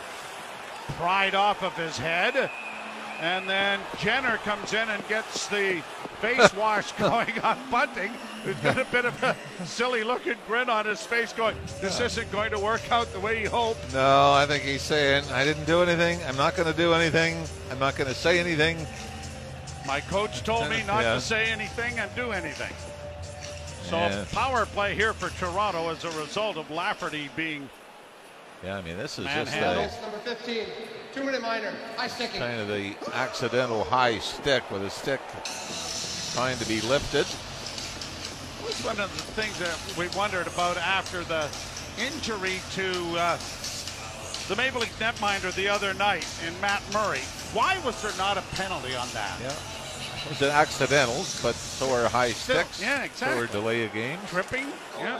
pried 0.97 1.35
off 1.35 1.63
of 1.63 1.75
his 1.75 1.97
head. 1.97 2.49
And 3.19 3.49
then 3.49 3.79
Jenner 3.99 4.37
comes 4.37 4.73
in 4.73 4.89
and 4.89 5.07
gets 5.07 5.47
the 5.47 5.81
face 6.19 6.53
wash 6.53 6.91
going 6.99 7.39
on 7.39 7.57
Bunting, 7.69 8.11
who's 8.43 8.55
got 8.57 8.77
a 8.77 8.85
bit 8.85 9.05
of 9.05 9.23
a 9.23 9.35
silly 9.65 10.03
looking 10.03 10.35
grin 10.47 10.69
on 10.69 10.85
his 10.85 11.05
face, 11.05 11.33
going, 11.33 11.55
This 11.81 11.99
isn't 11.99 12.31
going 12.31 12.51
to 12.51 12.59
work 12.59 12.91
out 12.91 13.11
the 13.13 13.19
way 13.19 13.39
he 13.39 13.45
hoped. 13.45 13.93
No, 13.93 14.33
I 14.33 14.45
think 14.45 14.63
he's 14.63 14.81
saying, 14.81 15.25
I 15.31 15.43
didn't 15.43 15.65
do 15.65 15.81
anything. 15.81 16.19
I'm 16.27 16.37
not 16.37 16.55
going 16.55 16.71
to 16.71 16.77
do 16.77 16.93
anything. 16.93 17.43
I'm 17.71 17.79
not 17.79 17.95
going 17.95 18.09
to 18.09 18.15
say 18.15 18.39
anything. 18.39 18.85
My 19.85 19.99
coach 20.01 20.43
told 20.43 20.69
me 20.69 20.83
not 20.83 21.03
Yeah. 21.03 21.15
to 21.15 21.21
say 21.21 21.45
anything 21.51 21.99
and 21.99 22.13
do 22.15 22.31
anything. 22.31 22.73
So 23.89 23.97
Yeah. 23.97 24.25
power 24.31 24.65
play 24.65 24.95
here 24.95 25.13
for 25.13 25.29
Toronto 25.31 25.89
as 25.89 26.03
a 26.03 26.11
result 26.11 26.57
of 26.57 26.71
Lafferty 26.71 27.29
being 27.35 27.69
Yeah, 28.63 28.77
I 28.77 28.81
mean, 28.81 28.97
this 28.97 29.19
is 29.19 29.25
just 29.25 29.51
Manhandled. 29.51 29.91
a, 29.91 30.01
Number 30.03 30.17
15, 30.19 30.65
two 31.13 31.23
minute 31.25 31.41
minor, 31.41 31.73
high 31.97 32.07
sticking. 32.07 32.39
kind 32.39 32.61
of 32.61 32.69
the 32.69 32.95
accidental 33.13 33.83
high 33.83 34.19
stick 34.19 34.63
with 34.71 34.83
a 34.85 34.89
stick 34.89 35.19
trying 36.33 36.57
to 36.59 36.65
be 36.65 36.79
lifted. 36.81 37.25
was 38.65 38.81
one 38.85 38.97
of 39.01 39.11
the 39.17 39.23
things 39.41 39.59
that 39.59 39.75
we 39.97 40.07
wondered 40.17 40.47
about 40.47 40.77
after 40.77 41.25
the 41.25 41.49
injury 41.99 42.61
to 42.75 43.17
uh, 43.19 43.37
the 44.47 44.55
Maple 44.55 44.79
Leaf 44.79 44.97
netminder 44.97 45.53
the 45.53 45.67
other 45.67 45.93
night 45.93 46.25
in 46.47 46.59
Matt 46.61 46.81
Murray. 46.93 47.19
Why 47.53 47.79
was 47.85 48.01
there 48.01 48.11
not 48.17 48.37
a 48.37 48.41
penalty 48.55 48.95
on 48.95 49.07
that? 49.13 49.37
Yeah. 49.41 49.53
It's 50.29 50.41
an 50.41 50.49
accidental, 50.49 51.25
but 51.43 51.53
so 51.55 51.93
are 51.93 52.07
high 52.07 52.31
Still- 52.31 52.61
sticks. 52.63 52.81
yeah, 52.81 53.03
exactly. 53.03 53.37
So 53.37 53.43
are 53.43 53.47
delay 53.47 53.83
a 53.83 53.89
game. 53.89 54.19
Tripping, 54.27 54.71
yeah. 54.97 55.19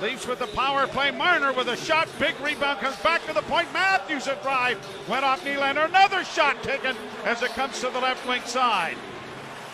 Leafs 0.00 0.26
with 0.26 0.40
the 0.40 0.48
power 0.48 0.86
play. 0.86 1.10
Marner 1.10 1.52
with 1.52 1.68
a 1.68 1.76
shot. 1.76 2.08
Big 2.18 2.38
rebound 2.40 2.80
comes 2.80 2.96
back 2.96 3.24
to 3.26 3.32
the 3.32 3.40
point. 3.42 3.72
Matthews 3.72 4.26
a 4.26 4.34
drive. 4.42 4.78
Went 5.08 5.24
off 5.24 5.42
Nylander. 5.44 5.86
Another 5.86 6.22
shot 6.24 6.62
taken 6.62 6.94
as 7.24 7.42
it 7.42 7.50
comes 7.50 7.80
to 7.80 7.88
the 7.88 8.00
left 8.00 8.26
wing 8.28 8.42
side. 8.44 8.96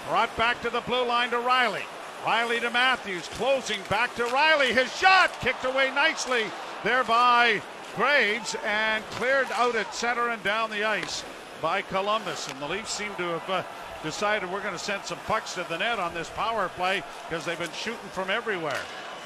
Brought 0.09 0.35
back 0.37 0.63
to 0.63 0.71
the 0.71 0.83
blue 0.83 1.05
line 1.05 1.31
to 1.31 1.39
Rielly. 1.39 1.83
Rielly 2.25 2.61
to 2.61 2.71
Matthews. 2.71 3.27
Closing 3.29 3.81
back 3.91 4.15
to 4.15 4.23
Rielly. 4.25 4.73
His 4.73 4.95
shot 4.97 5.33
kicked 5.41 5.65
away 5.65 5.91
nicely 5.93 6.45
there 6.85 7.03
by 7.03 7.61
Greaves 7.97 8.55
and 8.65 9.05
cleared 9.11 9.51
out 9.53 9.75
at 9.75 9.93
center 9.95 10.29
and 10.29 10.43
down 10.45 10.71
the 10.71 10.85
ice 10.85 11.25
by 11.63 11.81
Columbus. 11.81 12.49
And 12.51 12.61
the 12.61 12.69
Leafs 12.69 12.93
seem 12.93 13.15
to 13.15 13.39
have 13.39 13.51
uh, 13.51 13.63
decided 14.03 14.51
we're 14.51 14.61
going 14.61 14.75
to 14.75 14.79
send 14.79 15.05
some 15.05 15.19
pucks 15.21 15.55
to 15.55 15.65
the 15.69 15.79
net 15.79 15.99
on 15.99 16.13
this 16.13 16.29
power 16.31 16.69
play 16.71 17.03
because 17.29 17.47
they've 17.47 17.59
been 17.59 17.71
shooting 17.73 18.11
from 18.11 18.29
everywhere. 18.29 18.81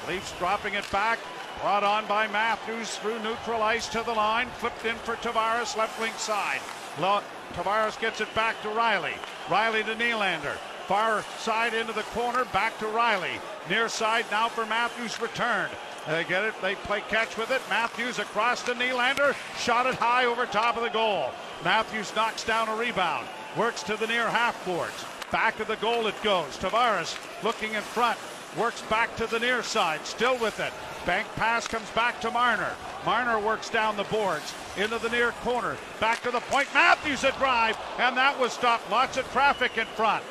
Leafs 0.07 0.31
dropping 0.37 0.75
it 0.75 0.89
back. 0.91 1.19
Brought 1.61 1.83
on 1.83 2.05
by 2.05 2.27
Matthews 2.27 2.97
through 2.97 3.17
neutral 3.23 3.63
ice 3.63 3.87
to 3.89 4.03
the 4.03 4.13
line. 4.13 4.47
Flipped 4.59 4.85
in 4.85 4.95
for 4.97 5.15
Tavares, 5.15 5.75
left 5.75 5.99
wing 5.99 6.13
side. 6.13 6.61
Lo- 6.99 7.23
Tavares 7.53 7.99
gets 7.99 8.21
it 8.21 8.33
back 8.35 8.61
to 8.61 8.67
Rielly. 8.67 9.13
Rielly 9.47 9.83
to 9.85 9.95
Nylander. 9.95 10.55
Far 10.85 11.23
side 11.39 11.73
into 11.73 11.93
the 11.93 12.03
corner, 12.03 12.45
back 12.53 12.77
to 12.79 12.85
Rielly. 12.85 13.41
Near 13.69 13.89
side 13.89 14.25
now 14.29 14.47
for 14.47 14.65
Matthews 14.67 15.19
returned. 15.19 15.71
They 16.07 16.23
get 16.23 16.45
it, 16.45 16.53
they 16.61 16.75
play 16.75 17.01
catch 17.09 17.37
with 17.37 17.51
it. 17.51 17.61
Matthews 17.69 18.19
across 18.19 18.63
to 18.63 18.73
Nylander, 18.73 19.35
shot 19.57 19.87
it 19.87 19.95
high 19.95 20.25
over 20.25 20.45
top 20.45 20.77
of 20.77 20.83
the 20.83 20.89
goal. 20.89 21.31
Matthews 21.63 22.15
knocks 22.15 22.43
down 22.43 22.69
a 22.69 22.75
rebound, 22.75 23.27
works 23.57 23.83
to 23.83 23.97
the 23.97 24.07
near 24.07 24.29
half 24.29 24.63
boards. 24.65 25.05
Back 25.31 25.59
of 25.59 25.67
the 25.67 25.75
goal 25.77 26.07
it 26.07 26.21
goes. 26.23 26.57
Tavares 26.57 27.17
looking 27.43 27.73
in 27.73 27.81
front, 27.81 28.17
works 28.57 28.81
back 28.83 29.15
to 29.17 29.27
the 29.27 29.39
near 29.39 29.63
side, 29.63 30.05
still 30.05 30.37
with 30.37 30.59
it. 30.59 30.71
Bank 31.05 31.27
pass 31.35 31.67
comes 31.67 31.89
back 31.91 32.21
to 32.21 32.31
Marner. 32.31 32.73
Marner 33.05 33.39
works 33.39 33.69
down 33.69 33.97
the 33.97 34.03
boards 34.05 34.53
into 34.77 34.99
the 34.99 35.09
near 35.09 35.31
corner, 35.43 35.77
back 35.99 36.21
to 36.23 36.31
the 36.31 36.39
point. 36.41 36.67
Matthews 36.73 37.23
a 37.23 37.31
drive, 37.33 37.77
and 37.97 38.15
that 38.17 38.39
was 38.39 38.53
stopped. 38.53 38.89
Lots 38.91 39.17
of 39.17 39.29
traffic 39.31 39.77
in 39.77 39.87
front. 39.87 40.23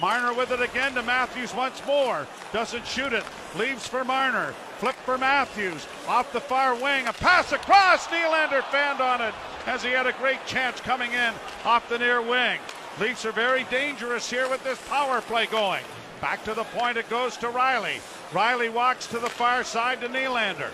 Marner 0.00 0.34
with 0.34 0.50
it 0.50 0.60
again 0.60 0.94
to 0.94 1.02
Matthews 1.02 1.54
once 1.54 1.84
more. 1.86 2.26
Doesn't 2.52 2.86
shoot 2.86 3.12
it. 3.12 3.24
Leaves 3.56 3.86
for 3.86 4.04
Marner. 4.04 4.54
Flip 4.78 4.96
for 5.04 5.16
Matthews. 5.16 5.86
Off 6.08 6.32
the 6.32 6.40
far 6.40 6.74
wing. 6.74 7.06
A 7.06 7.12
pass 7.12 7.52
across. 7.52 8.06
Nylander 8.08 8.62
fanned 8.64 9.00
on 9.00 9.20
it 9.20 9.34
as 9.66 9.82
he 9.82 9.90
had 9.90 10.06
a 10.06 10.12
great 10.14 10.44
chance 10.46 10.80
coming 10.80 11.12
in 11.12 11.32
off 11.64 11.88
the 11.88 11.98
near 11.98 12.20
wing. 12.20 12.58
Leafs 13.00 13.24
are 13.24 13.32
very 13.32 13.64
dangerous 13.64 14.28
here 14.28 14.48
with 14.48 14.62
this 14.64 14.80
power 14.88 15.20
play 15.20 15.46
going. 15.46 15.82
Back 16.20 16.44
to 16.44 16.54
the 16.54 16.64
point 16.64 16.96
it 16.96 17.08
goes 17.08 17.36
to 17.38 17.48
Rielly. 17.48 18.00
Rielly 18.30 18.72
walks 18.72 19.06
to 19.08 19.18
the 19.18 19.30
far 19.30 19.64
side 19.64 20.00
to 20.00 20.08
Nylander. 20.08 20.70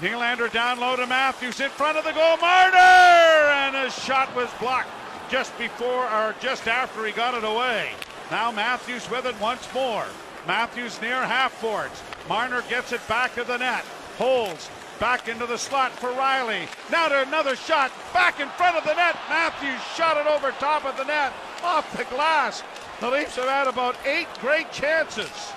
Nylander 0.00 0.52
down 0.52 0.80
low 0.80 0.96
to 0.96 1.06
Matthews 1.06 1.60
in 1.60 1.70
front 1.70 1.98
of 1.98 2.04
the 2.04 2.12
goal. 2.12 2.36
Marner! 2.38 2.76
And 2.76 3.76
his 3.76 3.94
shot 4.04 4.34
was 4.34 4.50
blocked 4.60 4.90
just 5.30 5.56
before 5.56 6.08
or 6.10 6.34
just 6.40 6.68
after 6.68 7.06
he 7.06 7.12
got 7.12 7.34
it 7.34 7.44
away. 7.44 7.90
Now 8.30 8.50
Matthews 8.50 9.08
with 9.10 9.26
it 9.26 9.38
once 9.40 9.66
more. 9.74 10.06
Matthews 10.46 11.00
near 11.00 11.24
half 11.24 11.60
boards. 11.60 12.02
Marner 12.28 12.62
gets 12.68 12.92
it 12.92 13.06
back 13.08 13.36
of 13.36 13.46
the 13.46 13.58
net. 13.58 13.84
Holds 14.18 14.70
back 14.98 15.28
into 15.28 15.46
the 15.46 15.58
slot 15.58 15.92
for 15.92 16.10
Rielly. 16.10 16.68
Now 16.90 17.08
to 17.08 17.22
another 17.22 17.56
shot 17.56 17.92
back 18.12 18.40
in 18.40 18.48
front 18.50 18.76
of 18.76 18.84
the 18.84 18.94
net. 18.94 19.16
Matthews 19.28 19.80
shot 19.96 20.16
it 20.16 20.26
over 20.26 20.52
top 20.52 20.84
of 20.84 20.96
the 20.96 21.04
net 21.04 21.32
off 21.62 21.96
the 21.96 22.04
glass. 22.04 22.62
The 23.00 23.10
Leafs 23.10 23.36
have 23.36 23.48
had 23.48 23.66
about 23.66 23.96
eight 24.06 24.28
great 24.40 24.70
chances. 24.72 25.52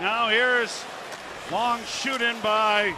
Now 0.00 0.28
here's 0.28 0.84
long 1.50 1.80
shoot 1.84 2.22
in 2.22 2.40
by 2.40 2.94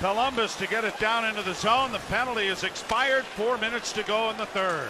Columbus 0.00 0.56
to 0.56 0.66
get 0.66 0.84
it 0.84 0.98
down 0.98 1.24
into 1.24 1.42
the 1.42 1.54
zone. 1.54 1.92
The 1.92 1.98
penalty 2.10 2.46
is 2.46 2.64
expired. 2.64 3.24
Four 3.24 3.58
minutes 3.58 3.92
to 3.92 4.02
go 4.02 4.30
in 4.30 4.36
the 4.36 4.46
third. 4.46 4.88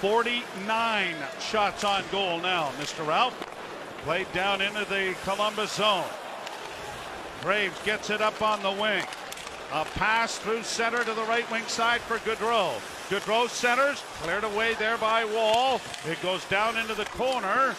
49 0.00 1.16
shots 1.40 1.82
on 1.82 2.04
goal 2.12 2.38
now, 2.38 2.70
Mr. 2.78 3.04
Ralph. 3.04 3.34
Played 4.04 4.30
down 4.32 4.60
into 4.60 4.84
the 4.84 5.16
Columbus 5.24 5.72
zone. 5.72 6.04
Greaves 7.42 7.76
gets 7.84 8.08
it 8.10 8.20
up 8.20 8.40
on 8.40 8.62
the 8.62 8.70
wing. 8.70 9.02
A 9.72 9.84
pass 9.84 10.38
through 10.38 10.62
center 10.62 11.02
to 11.02 11.14
the 11.14 11.24
right 11.24 11.50
wing 11.50 11.64
side 11.64 12.00
for 12.02 12.18
Gaudreau. 12.18 12.74
Gaudreau 13.10 13.48
centers, 13.48 14.02
cleared 14.22 14.44
away 14.44 14.74
there 14.74 14.98
by 14.98 15.24
Woll. 15.24 15.80
It 16.06 16.22
goes 16.22 16.44
down 16.44 16.76
into 16.76 16.94
the 16.94 17.04
corner. 17.06 17.74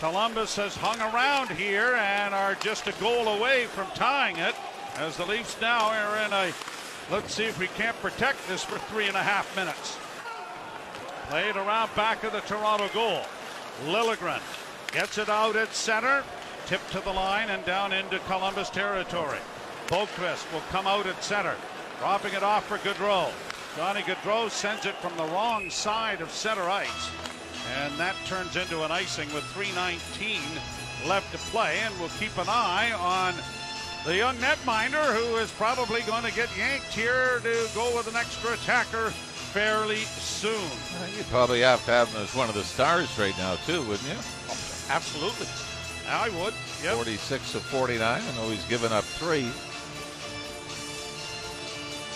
Columbus 0.00 0.54
has 0.56 0.76
hung 0.76 1.00
around 1.00 1.48
here 1.48 1.94
and 1.94 2.34
are 2.34 2.56
just 2.56 2.88
a 2.88 2.92
goal 3.00 3.28
away 3.28 3.64
from 3.66 3.86
tying 3.94 4.36
it 4.36 4.54
as 4.96 5.16
the 5.16 5.24
Leafs 5.24 5.58
now 5.62 5.88
are 5.88 6.26
in 6.26 6.32
a 6.32 6.52
let's 7.10 7.34
see 7.34 7.44
if 7.44 7.58
we 7.58 7.68
can't 7.68 7.98
protect 8.02 8.46
this 8.48 8.62
for 8.62 8.78
three 8.92 9.08
and 9.08 9.16
a 9.16 9.22
half 9.22 9.56
minutes. 9.56 9.96
Played 11.28 11.56
around 11.56 11.94
back 11.94 12.24
of 12.24 12.32
the 12.32 12.40
Toronto 12.40 12.88
goal. 12.92 13.22
Liljegren 13.86 14.40
gets 14.92 15.18
it 15.18 15.28
out 15.28 15.56
at 15.56 15.72
center, 15.74 16.22
tipped 16.66 16.90
to 16.92 17.00
the 17.00 17.12
line 17.12 17.48
and 17.48 17.64
down 17.64 17.92
into 17.92 18.18
Columbus 18.20 18.70
territory. 18.70 19.38
Boqvist 19.86 20.52
will 20.52 20.62
come 20.70 20.86
out 20.86 21.06
at 21.06 21.22
center, 21.24 21.54
dropping 21.98 22.34
it 22.34 22.42
off 22.42 22.66
for 22.66 22.78
Gaudreau. 22.78 23.30
Johnny 23.76 24.02
Gaudreau 24.02 24.50
sends 24.50 24.84
it 24.84 24.94
from 24.96 25.16
the 25.16 25.32
wrong 25.32 25.70
side 25.70 26.20
of 26.20 26.30
center 26.30 26.68
ice. 26.68 27.10
And 27.78 27.94
that 27.94 28.16
turns 28.26 28.56
into 28.56 28.84
an 28.84 28.90
icing 28.90 29.32
with 29.32 29.44
3.19 29.54 31.08
left 31.08 31.32
to 31.32 31.38
play. 31.50 31.78
And 31.84 31.98
we'll 31.98 32.10
keep 32.10 32.36
an 32.36 32.48
eye 32.48 32.92
on 32.92 33.34
the 34.04 34.16
young 34.16 34.36
netminder 34.36 35.14
who 35.14 35.36
is 35.36 35.50
probably 35.52 36.02
going 36.02 36.24
to 36.24 36.32
get 36.32 36.48
yanked 36.56 36.92
here 36.92 37.40
to 37.42 37.68
go 37.74 37.96
with 37.96 38.08
an 38.08 38.16
extra 38.16 38.52
attacker 38.54 39.12
fairly 39.52 40.04
soon. 40.16 40.70
You'd 41.14 41.26
probably 41.26 41.60
have 41.60 41.84
to 41.84 41.90
have 41.90 42.08
him 42.08 42.22
as 42.22 42.34
one 42.34 42.48
of 42.48 42.54
the 42.54 42.64
stars 42.64 43.18
right 43.18 43.36
now, 43.36 43.56
too, 43.66 43.80
wouldn't 43.84 44.08
you? 44.08 44.16
Absolutely. 44.88 45.46
I 46.08 46.30
would. 46.30 46.54
Yep. 46.82 46.94
46 46.94 47.54
of 47.54 47.62
49. 47.62 48.00
I 48.02 48.36
know 48.36 48.48
he's 48.48 48.64
given 48.64 48.92
up 48.92 49.04
three. 49.04 49.50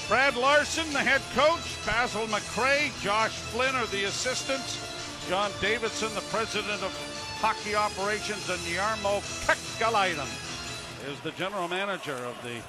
Brad 0.08 0.36
Larsen, 0.36 0.90
the 0.92 1.00
head 1.00 1.20
coach. 1.34 1.84
Basil 1.84 2.26
McRae, 2.28 2.90
Josh 3.02 3.32
Flynn 3.32 3.74
are 3.74 3.86
the 3.86 4.04
assistants. 4.04 4.80
John 5.28 5.50
Davidson, 5.60 6.14
the 6.14 6.20
president 6.32 6.82
of 6.82 6.92
hockey 7.40 7.74
operations, 7.74 8.48
and 8.48 8.60
Jarmo 8.60 9.20
Kekalainen 9.44 10.30
is 11.10 11.20
the 11.20 11.32
general 11.32 11.68
manager 11.68 12.14
of 12.14 12.36
the 12.42 12.60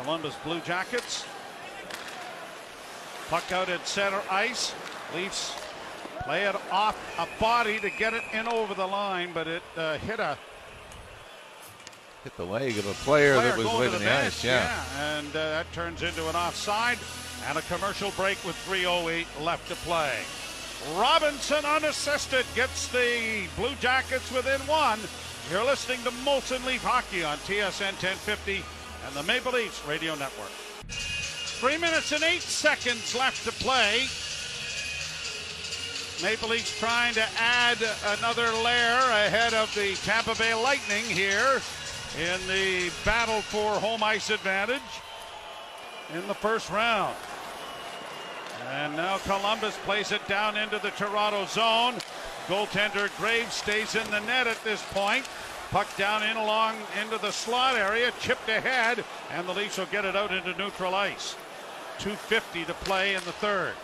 Columbus 0.00 0.34
Blue 0.42 0.60
Jackets. 0.60 1.24
Puck 3.30 3.52
out 3.52 3.68
at 3.68 3.86
center 3.86 4.20
ice. 4.28 4.74
Leafs 5.14 5.54
play 6.24 6.46
it 6.46 6.56
off 6.72 6.96
a 7.16 7.28
body 7.40 7.78
to 7.78 7.88
get 7.88 8.12
it 8.12 8.24
in 8.32 8.48
over 8.48 8.74
the 8.74 8.86
line, 8.86 9.30
but 9.32 9.46
it 9.46 9.62
uh, 9.76 9.98
hit 9.98 10.18
a 10.18 10.36
hit 12.24 12.36
the 12.36 12.44
leg 12.44 12.76
of 12.76 12.86
a 12.88 12.92
player, 13.04 13.34
player 13.34 13.50
that 13.50 13.56
was 13.56 13.68
to 13.68 13.90
the 13.90 13.98
the 13.98 14.12
ice. 14.12 14.42
Yeah. 14.42 14.64
yeah. 14.64 15.18
and 15.18 15.28
uh, 15.28 15.32
that 15.32 15.72
turns 15.72 16.02
into 16.02 16.28
an 16.28 16.34
offside 16.34 16.98
and 17.48 17.56
a 17.56 17.62
commercial 17.62 18.10
break 18.16 18.44
with 18.44 18.56
3:08 18.68 19.26
left 19.44 19.68
to 19.68 19.76
play. 19.76 20.18
Robinson 20.96 21.64
unassisted 21.64 22.44
gets 22.56 22.88
the 22.88 23.44
Blue 23.54 23.76
Jackets 23.80 24.32
within 24.32 24.60
one. 24.62 24.98
You're 25.52 25.64
listening 25.64 26.02
to 26.02 26.10
Molson 26.26 26.66
Leaf 26.66 26.82
Hockey 26.82 27.22
on 27.22 27.38
TSN 27.38 27.94
1050 28.02 28.64
and 29.06 29.14
the 29.14 29.22
Maple 29.22 29.52
Leafs 29.52 29.86
Radio 29.86 30.16
Network. 30.16 30.50
Three 31.60 31.76
minutes 31.76 32.10
and 32.12 32.22
eight 32.22 32.40
seconds 32.40 33.14
left 33.14 33.44
to 33.44 33.52
play. 33.52 34.06
Maple 36.22 36.48
Leafs 36.48 36.78
trying 36.80 37.12
to 37.12 37.24
add 37.38 37.76
another 38.18 38.50
layer 38.64 39.26
ahead 39.26 39.52
of 39.52 39.70
the 39.74 39.94
Tampa 39.96 40.34
Bay 40.36 40.54
Lightning 40.54 41.04
here 41.04 41.60
in 42.18 42.40
the 42.46 42.90
battle 43.04 43.42
for 43.42 43.74
home 43.78 44.02
ice 44.02 44.30
advantage 44.30 44.80
in 46.14 46.26
the 46.28 46.34
first 46.34 46.70
round. 46.70 47.14
And 48.70 48.96
now 48.96 49.18
Columbus 49.18 49.76
plays 49.84 50.12
it 50.12 50.26
down 50.26 50.56
into 50.56 50.78
the 50.78 50.92
Toronto 50.92 51.44
zone. 51.44 51.96
Goaltender 52.46 53.14
Greaves 53.18 53.52
stays 53.52 53.96
in 53.96 54.10
the 54.10 54.20
net 54.20 54.46
at 54.46 54.64
this 54.64 54.82
point. 54.92 55.28
Puck 55.70 55.94
down 55.98 56.22
in 56.22 56.38
along 56.38 56.76
into 57.02 57.18
the 57.18 57.30
slot 57.30 57.76
area, 57.76 58.12
chipped 58.18 58.48
ahead, 58.48 59.04
and 59.30 59.46
the 59.46 59.52
Leafs 59.52 59.76
will 59.76 59.84
get 59.86 60.06
it 60.06 60.16
out 60.16 60.32
into 60.32 60.56
neutral 60.56 60.94
ice. 60.94 61.36
2.50 62.00 62.66
to 62.66 62.74
play 62.74 63.14
in 63.14 63.22
the 63.24 63.32
third. 63.32 63.74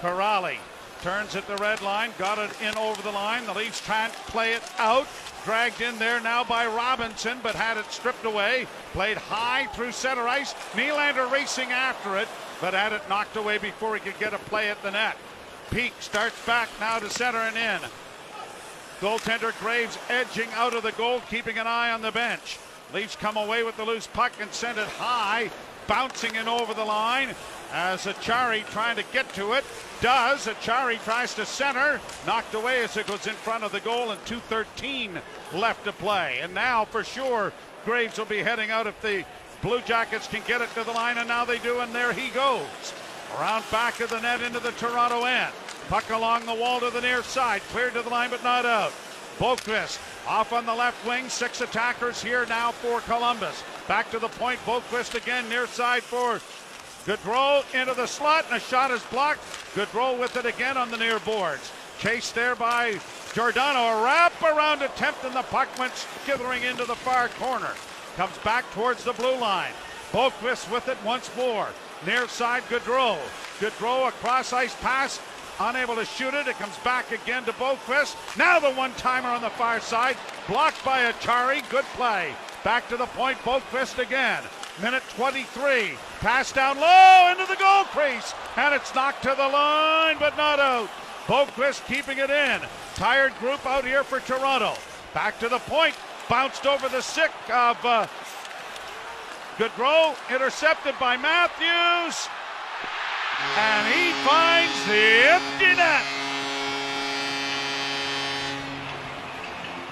Kuraly 0.00 0.58
turns 1.00 1.36
at 1.36 1.46
the 1.46 1.56
red 1.56 1.82
line, 1.82 2.10
got 2.18 2.38
it 2.38 2.50
in 2.62 2.76
over 2.78 3.00
the 3.02 3.10
line. 3.10 3.44
The 3.46 3.54
Leafs 3.54 3.80
trying 3.80 4.10
to 4.10 4.16
play 4.30 4.52
it 4.52 4.62
out. 4.78 5.06
Dragged 5.44 5.82
in 5.82 5.98
there 5.98 6.20
now 6.20 6.44
by 6.44 6.66
Robinson, 6.66 7.38
but 7.42 7.54
had 7.54 7.76
it 7.76 7.90
stripped 7.90 8.24
away. 8.24 8.66
Played 8.92 9.18
high 9.18 9.66
through 9.74 9.92
center 9.92 10.26
ice. 10.26 10.54
Nylander 10.72 11.30
racing 11.30 11.70
after 11.70 12.16
it, 12.16 12.28
but 12.60 12.72
had 12.72 12.92
it 12.92 13.06
knocked 13.08 13.36
away 13.36 13.58
before 13.58 13.94
he 13.94 14.00
could 14.00 14.18
get 14.18 14.32
a 14.32 14.38
play 14.38 14.70
at 14.70 14.82
the 14.82 14.90
net. 14.90 15.16
Peeke 15.70 16.00
starts 16.00 16.46
back 16.46 16.68
now 16.80 16.98
to 16.98 17.10
center 17.10 17.38
and 17.38 17.56
in. 17.56 17.88
Goaltender 19.00 19.58
Greaves 19.60 19.98
edging 20.08 20.48
out 20.54 20.74
of 20.74 20.82
the 20.82 20.92
goal, 20.92 21.20
keeping 21.28 21.58
an 21.58 21.66
eye 21.66 21.90
on 21.90 22.00
the 22.00 22.12
bench. 22.12 22.58
Leafs 22.92 23.16
come 23.16 23.36
away 23.36 23.62
with 23.62 23.76
the 23.76 23.84
loose 23.84 24.06
puck 24.06 24.32
and 24.40 24.52
send 24.52 24.78
it 24.78 24.86
high, 24.86 25.50
bouncing 25.86 26.34
in 26.36 26.48
over 26.48 26.74
the 26.74 26.84
line 26.84 27.30
as 27.72 28.04
Acciari 28.06 28.66
trying 28.70 28.96
to 28.96 29.04
get 29.12 29.32
to 29.34 29.52
it. 29.52 29.64
Does. 30.00 30.46
Acciari 30.46 31.02
tries 31.04 31.34
to 31.34 31.46
center, 31.46 32.00
knocked 32.26 32.54
away 32.54 32.82
as 32.82 32.96
it 32.96 33.06
goes 33.06 33.26
in 33.26 33.34
front 33.34 33.64
of 33.64 33.72
the 33.72 33.80
goal, 33.80 34.10
and 34.10 34.20
2.13 34.24 35.20
left 35.52 35.84
to 35.84 35.92
play. 35.92 36.38
And 36.42 36.54
now, 36.54 36.84
for 36.84 37.04
sure, 37.04 37.52
Greaves 37.84 38.18
will 38.18 38.24
be 38.24 38.42
heading 38.42 38.70
out 38.70 38.86
if 38.86 39.00
the 39.02 39.24
Blue 39.60 39.80
Jackets 39.82 40.26
can 40.26 40.42
get 40.46 40.60
it 40.60 40.72
to 40.74 40.84
the 40.84 40.92
line, 40.92 41.18
and 41.18 41.28
now 41.28 41.44
they 41.44 41.58
do, 41.58 41.80
and 41.80 41.94
there 41.94 42.12
he 42.12 42.28
goes. 42.30 42.94
Around 43.38 43.64
back 43.70 44.00
of 44.00 44.10
the 44.10 44.20
net 44.20 44.42
into 44.42 44.60
the 44.60 44.72
Toronto 44.72 45.24
end. 45.24 45.52
Puck 45.88 46.10
along 46.10 46.46
the 46.46 46.54
wall 46.54 46.80
to 46.80 46.90
the 46.90 47.00
near 47.00 47.22
side, 47.22 47.62
cleared 47.70 47.94
to 47.94 48.02
the 48.02 48.08
line 48.08 48.30
but 48.30 48.42
not 48.42 48.64
out. 48.64 48.92
Boqvist 49.38 49.98
off 50.26 50.52
on 50.52 50.64
the 50.64 50.74
left 50.74 51.06
wing, 51.06 51.28
six 51.28 51.60
attackers 51.60 52.22
here 52.22 52.46
now 52.46 52.70
for 52.70 53.00
Columbus. 53.00 53.62
Back 53.86 54.10
to 54.12 54.18
the 54.18 54.28
point, 54.28 54.58
Boqvist 54.64 55.14
again 55.14 55.48
near 55.48 55.66
side 55.66 56.02
for 56.02 56.40
Gaudreau 57.04 57.62
into 57.78 57.92
the 57.92 58.06
slot, 58.06 58.46
and 58.46 58.56
a 58.56 58.60
shot 58.60 58.90
is 58.90 59.02
blocked. 59.04 59.40
Gaudreau 59.74 60.18
with 60.18 60.36
it 60.36 60.46
again 60.46 60.78
on 60.78 60.90
the 60.90 60.96
near 60.96 61.18
boards. 61.20 61.70
Chased 61.98 62.34
there 62.34 62.56
by 62.56 62.98
Giordano. 63.34 63.98
A 63.98 64.02
wrap 64.02 64.40
around 64.42 64.80
attempt, 64.80 65.22
and 65.24 65.34
the 65.34 65.42
puck 65.42 65.68
went 65.78 65.92
skithering 65.94 66.62
into 66.62 66.86
the 66.86 66.94
far 66.94 67.28
corner. 67.28 67.72
Comes 68.16 68.36
back 68.38 68.64
towards 68.72 69.04
the 69.04 69.12
blue 69.12 69.36
line. 69.36 69.72
Boqvist 70.12 70.70
with 70.72 70.88
it 70.88 70.96
once 71.04 71.30
more. 71.36 71.68
Near 72.06 72.26
side, 72.26 72.62
Gaudreau. 72.70 73.18
Gaudreau, 73.60 74.08
a 74.08 74.12
cross 74.12 74.54
ice 74.54 74.74
pass. 74.76 75.20
Unable 75.60 75.94
to 75.96 76.06
shoot 76.06 76.32
it. 76.32 76.48
It 76.48 76.58
comes 76.58 76.76
back 76.78 77.12
again 77.12 77.44
to 77.44 77.52
Boqvist. 77.52 78.16
Now 78.38 78.58
the 78.58 78.70
one 78.70 78.92
timer 78.94 79.28
on 79.28 79.42
the 79.42 79.50
far 79.50 79.78
side. 79.80 80.16
Blocked 80.48 80.82
by 80.86 81.12
Acciari. 81.12 81.68
Good 81.68 81.84
play. 81.96 82.32
Back 82.64 82.88
to 82.88 82.96
the 82.96 83.06
point. 83.06 83.36
Boqvist 83.40 83.98
again. 83.98 84.42
Minute 84.80 85.02
23. 85.16 85.92
Pass 86.20 86.50
down 86.50 86.80
low 86.80 87.30
into 87.30 87.44
the 87.44 87.58
goal 87.60 87.84
crease. 87.84 88.32
And 88.56 88.74
it's 88.74 88.94
knocked 88.94 89.22
to 89.24 89.34
the 89.36 89.48
line, 89.48 90.16
but 90.18 90.34
not 90.38 90.58
out. 90.58 90.88
Boqvist 91.26 91.86
keeping 91.86 92.16
it 92.16 92.30
in. 92.30 92.60
Tired 92.94 93.34
group 93.38 93.64
out 93.66 93.84
here 93.84 94.02
for 94.02 94.20
Toronto. 94.20 94.74
Back 95.12 95.38
to 95.40 95.48
the 95.50 95.58
point. 95.58 95.94
Bounced 96.30 96.66
over 96.66 96.88
the 96.88 97.02
sick 97.02 97.30
of 97.50 97.76
uh, 97.84 98.06
Gaudreau. 99.58 100.16
Intercepted 100.34 100.94
by 100.98 101.18
Matthews. 101.18 102.28
And 103.58 103.94
he 103.94 104.10
finds 104.24 104.86
the 104.86 105.32
empty 105.34 105.76
net. 105.76 106.23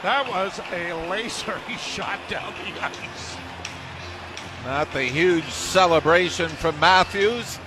That 0.02 0.28
was 0.28 0.60
a 0.72 0.92
laser 1.08 1.58
he 1.68 1.76
shot 1.76 2.18
down 2.28 2.52
the 2.64 2.84
ice. 2.84 3.36
Not 4.64 4.92
the 4.92 5.02
huge 5.02 5.44
celebration 5.44 6.48
from 6.48 6.78
Matthews, 6.78 7.58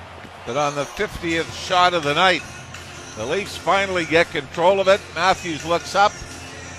but 0.45 0.57
on 0.57 0.75
the 0.75 0.83
50th 0.83 1.67
shot 1.67 1.93
of 1.93 2.03
the 2.03 2.13
night, 2.13 2.41
the 3.17 3.25
Leafs 3.25 3.57
finally 3.57 4.05
get 4.05 4.29
control 4.31 4.79
of 4.79 4.87
it. 4.87 5.01
Matthews 5.13 5.65
looks 5.65 5.95
up 5.95 6.11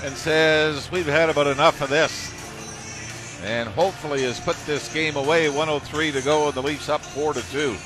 and 0.04 0.14
says, 0.14 0.90
We've 0.90 1.06
had 1.06 1.30
about 1.30 1.46
enough 1.46 1.80
of 1.80 1.90
this. 1.90 2.32
And 3.44 3.68
hopefully 3.68 4.22
has 4.22 4.40
put 4.40 4.56
this 4.66 4.92
game 4.92 5.16
away. 5.16 5.48
103 5.48 6.12
to 6.12 6.22
go, 6.22 6.46
and 6.46 6.54
the 6.54 6.62
Leafs 6.62 6.88
up 6.88 7.00
4 7.00 7.34
to 7.34 7.50
2. 7.52 7.76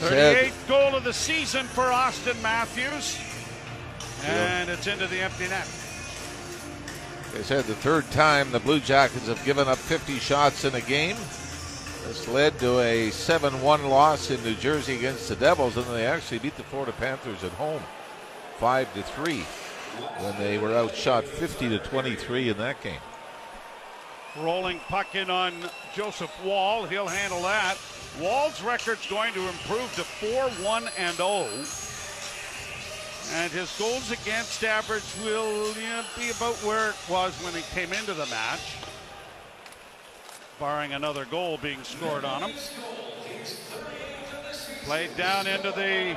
38th 0.00 0.68
goal 0.68 0.94
of 0.94 1.04
the 1.04 1.12
season 1.12 1.66
for 1.66 1.84
Auston 1.84 2.40
Matthews. 2.42 3.18
And 4.26 4.70
it's 4.70 4.86
into 4.86 5.06
the 5.06 5.20
empty 5.20 5.48
net. 5.48 5.68
They 7.32 7.42
said 7.42 7.64
the 7.64 7.74
third 7.74 8.08
time 8.12 8.52
the 8.52 8.60
Blue 8.60 8.80
Jackets 8.80 9.26
have 9.26 9.44
given 9.44 9.66
up 9.66 9.78
50 9.78 10.18
shots 10.18 10.64
in 10.64 10.74
a 10.74 10.80
game. 10.80 11.16
This 12.06 12.28
led 12.28 12.58
to 12.60 12.80
a 12.80 13.10
7 13.10 13.60
1 13.60 13.84
loss 13.88 14.30
in 14.30 14.42
New 14.44 14.54
Jersey 14.54 14.96
against 14.96 15.28
the 15.28 15.36
Devils, 15.36 15.76
and 15.76 15.86
they 15.86 16.06
actually 16.06 16.38
beat 16.38 16.56
the 16.56 16.62
Florida 16.62 16.92
Panthers 16.92 17.42
at 17.42 17.52
home 17.52 17.82
5 18.58 18.94
to 18.94 19.02
3 19.02 19.40
when 20.20 20.38
they 20.38 20.58
were 20.58 20.74
outshot 20.74 21.24
50 21.24 21.70
to 21.70 21.78
23 21.78 22.50
in 22.50 22.58
that 22.58 22.80
game. 22.82 23.00
Rolling 24.38 24.80
puck 24.88 25.14
in 25.14 25.30
on 25.30 25.54
Joseph 25.94 26.32
Woll. 26.44 26.84
He'll 26.84 27.06
handle 27.06 27.42
that. 27.42 27.78
Woll's 28.20 28.62
record's 28.62 29.08
going 29.08 29.32
to 29.34 29.40
improve 29.40 29.92
to 29.94 30.04
4 30.04 30.50
1 30.64 30.88
and 30.98 31.16
0. 31.16 31.48
And 33.32 33.50
his 33.50 33.76
goals 33.78 34.10
against 34.10 34.62
average 34.62 35.02
will 35.24 35.74
yeah, 35.80 36.04
be 36.16 36.30
about 36.30 36.54
where 36.56 36.90
it 36.90 36.96
was 37.08 37.32
when 37.42 37.54
he 37.54 37.62
came 37.74 37.92
into 37.92 38.14
the 38.14 38.26
match, 38.26 38.76
barring 40.60 40.92
another 40.92 41.24
goal 41.24 41.58
being 41.58 41.82
scored 41.82 42.24
on 42.24 42.42
him. 42.42 42.56
Played 44.84 45.16
down 45.16 45.46
into 45.46 45.70
the 45.72 46.16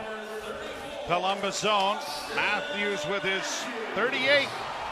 Columbus 1.08 1.60
zone. 1.60 1.98
Matthews 2.36 3.06
with 3.08 3.24
his 3.24 3.64
38 3.96 4.48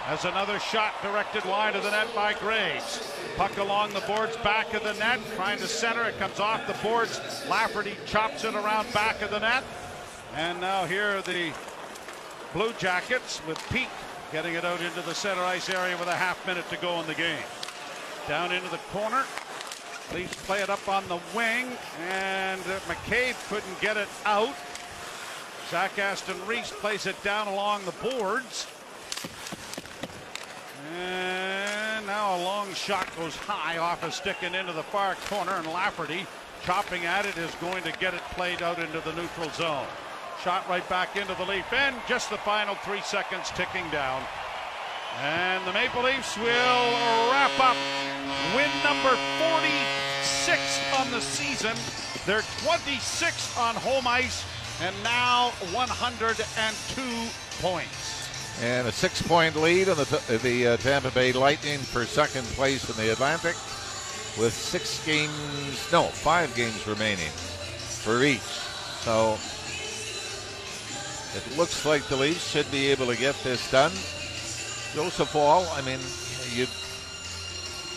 as 0.07 0.23
another 0.23 0.59
shot 0.59 0.93
directed 1.01 1.43
wide 1.45 1.75
of 1.75 1.83
the 1.83 1.91
net 1.91 2.07
by 2.15 2.33
Greaves. 2.33 3.11
Puck 3.35 3.57
along 3.57 3.91
the 3.91 4.01
boards, 4.01 4.37
back 4.37 4.73
of 4.73 4.83
the 4.83 4.93
net, 4.93 5.19
trying 5.35 5.57
to 5.57 5.67
center. 5.67 6.03
It 6.03 6.17
comes 6.17 6.39
off 6.39 6.65
the 6.67 6.87
boards. 6.87 7.19
Lafferty 7.49 7.95
chops 8.05 8.43
it 8.43 8.53
around 8.53 8.91
back 8.93 9.21
of 9.21 9.31
the 9.31 9.39
net. 9.39 9.63
And 10.35 10.61
now 10.61 10.85
here 10.85 11.17
are 11.17 11.21
the 11.21 11.51
Blue 12.55 12.71
Jackets 12.77 13.45
with 13.45 13.57
Peeke 13.67 13.89
getting 14.31 14.53
it 14.53 14.63
out 14.63 14.79
into 14.79 15.01
the 15.01 15.13
center 15.13 15.41
ice 15.41 15.69
area 15.69 15.97
with 15.97 16.07
a 16.07 16.15
half 16.15 16.47
minute 16.47 16.63
to 16.69 16.77
go 16.77 17.01
in 17.01 17.05
the 17.05 17.13
game. 17.13 17.43
Down 18.29 18.53
into 18.53 18.69
the 18.69 18.79
corner. 18.93 19.25
Leafs 20.13 20.35
play 20.45 20.61
it 20.61 20.69
up 20.69 20.87
on 20.87 21.05
the 21.09 21.19
wing, 21.35 21.67
and 22.07 22.61
McCabe 22.87 23.35
couldn't 23.49 23.81
get 23.81 23.97
it 23.97 24.07
out. 24.25 24.55
Zach 25.69 25.99
Aston 25.99 26.37
Reese 26.47 26.71
plays 26.71 27.05
it 27.07 27.21
down 27.25 27.49
along 27.49 27.83
the 27.83 27.91
boards. 27.91 28.65
And 30.97 32.07
now 32.07 32.37
a 32.37 32.41
long 32.41 32.73
shot 32.73 33.13
goes 33.17 33.35
high 33.35 33.79
off 33.79 34.01
a 34.01 34.11
stick 34.13 34.37
and 34.43 34.55
into 34.55 34.71
the 34.71 34.83
far 34.83 35.15
corner, 35.27 35.51
and 35.51 35.67
Lafferty 35.67 36.25
chopping 36.63 37.03
at 37.05 37.25
it 37.25 37.37
is 37.37 37.53
going 37.55 37.83
to 37.83 37.91
get 37.99 38.13
it 38.13 38.21
played 38.31 38.61
out 38.61 38.79
into 38.79 39.01
the 39.01 39.11
neutral 39.11 39.49
zone. 39.49 39.87
Shot 40.43 40.67
right 40.69 40.87
back 40.89 41.15
into 41.15 41.33
the 41.35 41.45
Leaf 41.45 41.71
end, 41.73 41.95
just 42.07 42.29
the 42.29 42.37
final 42.37 42.75
three 42.75 43.01
seconds 43.01 43.49
ticking 43.51 43.89
down. 43.89 44.21
And 45.21 45.65
the 45.65 45.73
Maple 45.73 46.03
Leafs 46.03 46.37
will 46.37 46.91
wrap 47.31 47.57
up 47.59 47.77
win 48.53 48.69
number 48.83 49.15
46 49.39 50.79
on 50.99 51.09
the 51.11 51.21
season. 51.21 51.75
They're 52.25 52.43
26 52.63 53.57
on 53.57 53.75
home 53.75 54.07
ice 54.07 54.45
and 54.81 54.95
now 55.03 55.51
102 55.71 57.01
points. 57.61 58.61
And 58.61 58.87
a 58.87 58.91
six 58.91 59.21
point 59.21 59.55
lead 59.55 59.89
on 59.89 59.97
the, 59.97 60.39
the 60.41 60.67
uh, 60.67 60.77
Tampa 60.77 61.11
Bay 61.11 61.33
Lightning 61.33 61.79
for 61.79 62.05
second 62.05 62.45
place 62.47 62.89
in 62.89 62.95
the 63.03 63.11
Atlantic 63.11 63.55
with 64.37 64.53
six 64.53 65.05
games, 65.05 65.91
no, 65.91 66.03
five 66.03 66.53
games 66.55 66.87
remaining 66.87 67.29
for 67.29 68.23
each. 68.23 68.39
So 68.39 69.37
it 71.35 71.57
looks 71.57 71.85
like 71.85 72.07
the 72.07 72.15
Leafs 72.15 72.49
should 72.49 72.69
be 72.71 72.87
able 72.87 73.07
to 73.07 73.17
get 73.17 73.35
this 73.43 73.69
done. 73.69 73.91
Joseph 74.93 75.33
Woll, 75.35 75.67
I 75.73 75.81
mean, 75.81 75.99
you'd, 76.53 76.69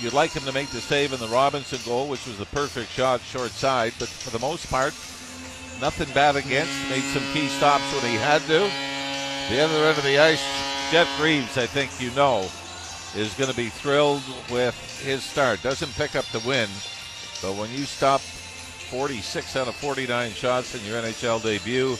you'd 0.00 0.12
like 0.12 0.32
him 0.32 0.42
to 0.42 0.52
make 0.52 0.70
the 0.70 0.80
save 0.80 1.12
in 1.12 1.20
the 1.20 1.28
Robinson 1.28 1.78
goal, 1.84 2.08
which 2.08 2.26
was 2.26 2.38
the 2.38 2.46
perfect 2.46 2.90
shot 2.90 3.20
short 3.20 3.52
side, 3.52 3.92
but 3.98 4.08
for 4.08 4.30
the 4.30 4.40
most 4.40 4.68
part, 4.68 4.92
nothing 5.80 6.12
bad 6.12 6.34
against. 6.34 6.72
Made 6.90 7.04
some 7.14 7.22
key 7.32 7.48
stops 7.48 7.84
when 7.94 8.10
he 8.10 8.16
had 8.16 8.42
to. 8.42 8.68
The 9.54 9.62
other 9.62 9.84
end 9.86 9.96
of 9.96 10.04
the 10.04 10.18
ice, 10.18 10.42
Jet 10.90 11.06
Greaves, 11.16 11.56
I 11.56 11.66
think 11.66 11.90
you 12.00 12.10
know, 12.16 12.48
is 13.14 13.32
going 13.34 13.50
to 13.50 13.56
be 13.56 13.68
thrilled 13.68 14.22
with 14.50 14.74
his 15.04 15.22
start. 15.22 15.62
Doesn't 15.62 15.94
pick 15.94 16.16
up 16.16 16.24
the 16.26 16.40
win, 16.40 16.68
but 17.40 17.54
when 17.54 17.70
you 17.70 17.84
stop 17.84 18.20
46 18.20 19.54
out 19.54 19.68
of 19.68 19.76
49 19.76 20.32
shots 20.32 20.74
in 20.74 20.84
your 20.84 21.00
NHL 21.00 21.42
debut, 21.42 21.96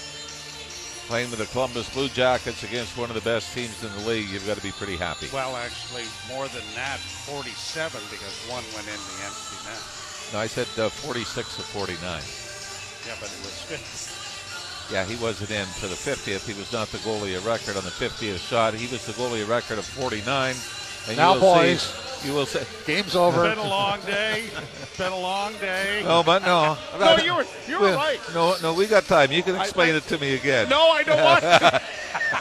playing 1.09 1.31
with 1.31 1.41
the 1.41 1.47
Columbus 1.47 1.89
Blue 1.89 2.09
Jackets 2.11 2.63
against 2.63 2.99
one 2.99 3.09
of 3.09 3.17
the 3.17 3.25
best 3.25 3.55
teams 3.55 3.83
in 3.83 3.91
the 3.97 4.05
league, 4.07 4.29
you've 4.29 4.47
got 4.47 4.59
to 4.59 4.63
be 4.63 4.73
pretty 4.73 4.95
happy. 4.95 5.27
Well, 5.33 5.57
actually, 5.57 6.05
more 6.29 6.47
than 6.49 6.63
that, 6.77 7.01
47 7.25 7.99
because 8.13 8.37
one 8.45 8.63
went 8.77 8.87
in 8.87 9.01
the 9.01 9.17
empty 9.25 9.57
net. 9.65 9.81
No, 10.37 10.39
I 10.39 10.47
said 10.47 10.69
uh, 10.77 10.93
46 10.93 11.59
of 11.59 11.65
49. 11.65 11.97
Yeah, 13.09 13.17
but 13.25 13.33
it 13.33 13.41
was 13.41 13.57
50. 13.73 14.93
Yeah, 14.93 15.05
he 15.09 15.17
wasn't 15.17 15.51
in 15.51 15.65
for 15.81 15.89
the 15.89 15.97
50th. 15.97 16.47
He 16.47 16.53
was 16.53 16.73
not 16.73 16.89
the 16.89 16.99
goalie 16.99 17.37
of 17.37 17.47
record 17.47 17.77
on 17.77 17.85
the 17.85 17.91
50th 17.91 18.39
shot. 18.39 18.75
He 18.75 18.87
was 18.93 19.05
the 19.07 19.13
goalie 19.13 19.43
of 19.43 19.49
record 19.49 19.79
of 19.79 19.87
49. 19.87 20.55
And 21.09 21.17
now, 21.17 21.35
you 21.35 21.41
will 21.41 21.55
boys, 21.55 21.83
see, 21.83 22.08
you 22.25 22.33
will 22.33 22.47
say, 22.47 22.65
game's 22.87 23.15
over. 23.17 23.45
It's 23.47 23.55
been 23.57 23.65
a 23.65 23.69
long 23.69 24.01
day. 24.03 24.45
It's 24.83 24.97
been 24.99 25.13
a 25.13 25.19
long 25.19 25.53
day. 25.61 26.03
no, 26.05 26.23
but 26.23 26.43
no. 26.45 26.77
No, 26.99 27.17
you 27.17 27.35
were 27.35 27.47
you 27.69 27.81
were 27.81 27.93
right. 27.95 28.21
No, 28.35 28.57
no, 28.63 28.75
we 28.75 28.87
got 28.87 29.05
time. 29.05 29.31
You 29.33 29.43
can 29.43 29.57
explain 29.57 29.95
I- 29.95 29.99
it 29.99 30.05
to 30.05 30.19
me 30.19 30.35
again. 30.35 30.69
No, 30.69 30.91
I 30.91 31.03
don't 31.03 31.23
want 31.23 31.41
to. 31.43 31.83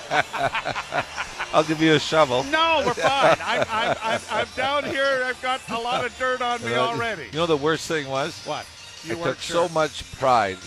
I'll 1.54 1.64
give 1.64 1.82
you 1.82 1.94
a 1.94 2.00
shovel. 2.00 2.44
No, 2.46 2.84
we're 2.86 2.94
fine. 2.94 3.38
I, 3.42 3.66
I, 3.70 4.14
I, 4.16 4.42
I'm 4.42 4.48
down 4.56 4.84
here. 4.84 5.24
I've 5.26 5.42
got 5.42 5.62
a 5.70 5.80
lot 5.80 6.06
of 6.06 6.16
dirt 6.20 6.42
on 6.42 6.64
me 6.64 6.76
already. 6.76 7.26
You 7.32 7.40
know 7.40 7.46
the 7.46 7.58
worst 7.58 7.88
thing 7.88 8.08
was? 8.08 8.44
What? 8.46 8.66
You 9.04 9.20
I 9.20 9.24
took 9.24 9.40
sure. 9.40 9.68
so 9.68 9.74
much 9.74 10.10
pride 10.20 10.58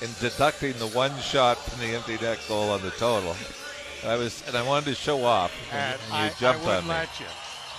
in 0.00 0.08
deducting 0.20 0.72
the 0.78 0.86
one 0.88 1.16
shot 1.18 1.58
from 1.58 1.80
the 1.86 1.94
empty 1.94 2.16
net 2.24 2.40
goal 2.48 2.70
on 2.70 2.82
the 2.82 2.90
total. 2.92 3.36
I 4.04 4.16
was, 4.16 4.42
and 4.46 4.56
I 4.56 4.62
wanted 4.66 4.86
to 4.86 4.94
show 4.94 5.24
off. 5.24 5.52
And 5.72 6.00
and 6.06 6.12
I, 6.12 6.24
you 6.26 6.30
I 6.30 6.34
jumped 6.38 6.64
wouldn't 6.64 6.90
on 6.90 7.00
me. 7.02 7.26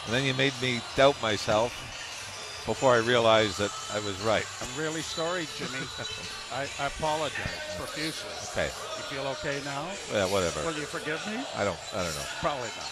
And 0.06 0.14
then 0.14 0.24
you 0.24 0.34
made 0.34 0.54
me 0.62 0.82
doubt 0.96 1.22
myself 1.22 1.72
before 2.66 2.94
I 2.94 2.98
realized 2.98 3.58
that 3.60 3.72
I 3.94 4.00
was 4.06 4.20
right. 4.22 4.46
I'm 4.62 4.80
really 4.82 5.02
sorry, 5.02 5.48
Jimmy. 5.58 5.80
I, 6.54 6.68
I 6.80 6.88
apologize 6.88 7.76
profusely. 7.78 8.30
Okay. 8.52 8.66
You 8.98 9.04
feel 9.22 9.28
okay 9.38 9.60
now? 9.66 9.86
Yeah, 10.12 10.26
whatever. 10.26 10.62
Will 10.66 10.74
you 10.78 10.86
forgive 10.86 11.26
me? 11.28 11.44
I 11.56 11.64
don't. 11.64 11.78
I 11.94 12.04
don't 12.04 12.16
know. 12.16 12.26
Probably 12.42 12.70
not. 12.78 12.92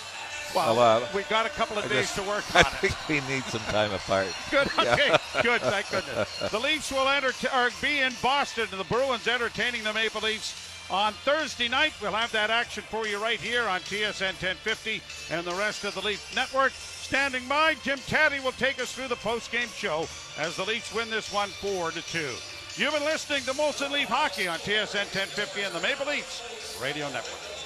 Well, 0.55 0.75
Well, 0.77 1.03
uh, 1.03 1.07
we 1.13 1.23
got 1.23 1.45
a 1.45 1.49
couple 1.49 1.77
of 1.77 1.85
I 1.85 1.87
days 1.89 2.05
just- 2.13 2.15
to 2.15 2.23
work 2.23 2.43
I 2.55 2.59
on 2.59 2.65
it. 2.65 2.89
think 2.91 3.09
we 3.09 3.33
need 3.33 3.43
some 3.45 3.61
time 3.73 3.91
apart. 3.93 4.27
Good. 4.51 4.67
Okay. 4.79 5.17
Good. 5.41 5.61
Thank 5.61 5.89
goodness. 5.91 6.39
The 6.51 6.59
Leafs 6.59 6.91
will 6.91 7.07
enter 7.09 7.31
or 7.53 7.69
be 7.81 7.99
in 7.99 8.13
Boston, 8.21 8.67
and 8.71 8.79
the 8.79 8.85
Bruins 8.85 9.27
entertaining 9.27 9.83
the 9.83 9.93
Maple 9.93 10.21
Leafs 10.21 10.55
on 10.89 11.11
Thursday 11.25 11.67
night. 11.67 11.91
We'll 12.01 12.13
have 12.13 12.31
that 12.31 12.49
action 12.49 12.83
for 12.89 13.05
you 13.05 13.17
right 13.21 13.39
here 13.41 13.63
on 13.63 13.81
TSN 13.81 14.39
1050 14.41 15.01
and 15.31 15.45
the 15.45 15.53
rest 15.55 15.83
of 15.83 15.93
the 15.95 16.01
Leaf 16.01 16.33
Network. 16.33 16.71
Standing 17.07 17.47
by, 17.47 17.73
Jim 17.83 17.99
Tatti 17.99 18.41
will 18.41 18.51
take 18.51 18.81
us 18.81 18.91
through 18.91 19.07
the 19.07 19.15
post-game 19.15 19.69
show 19.69 20.05
as 20.37 20.57
the 20.57 20.65
Leafs 20.65 20.93
win 20.93 21.09
this 21.09 21.31
one 21.31 21.47
four 21.47 21.91
to 21.91 22.01
two. 22.01 22.33
You've 22.75 22.91
been 22.91 23.05
listening 23.05 23.43
to 23.43 23.53
Molson 23.53 23.91
Leaf 23.91 24.09
Hockey 24.09 24.45
on 24.49 24.59
TSN 24.59 25.07
1050 25.15 25.61
and 25.61 25.73
the 25.73 25.79
Maple 25.79 26.05
Leafs 26.05 26.77
Radio 26.81 27.05
Network. 27.05 27.56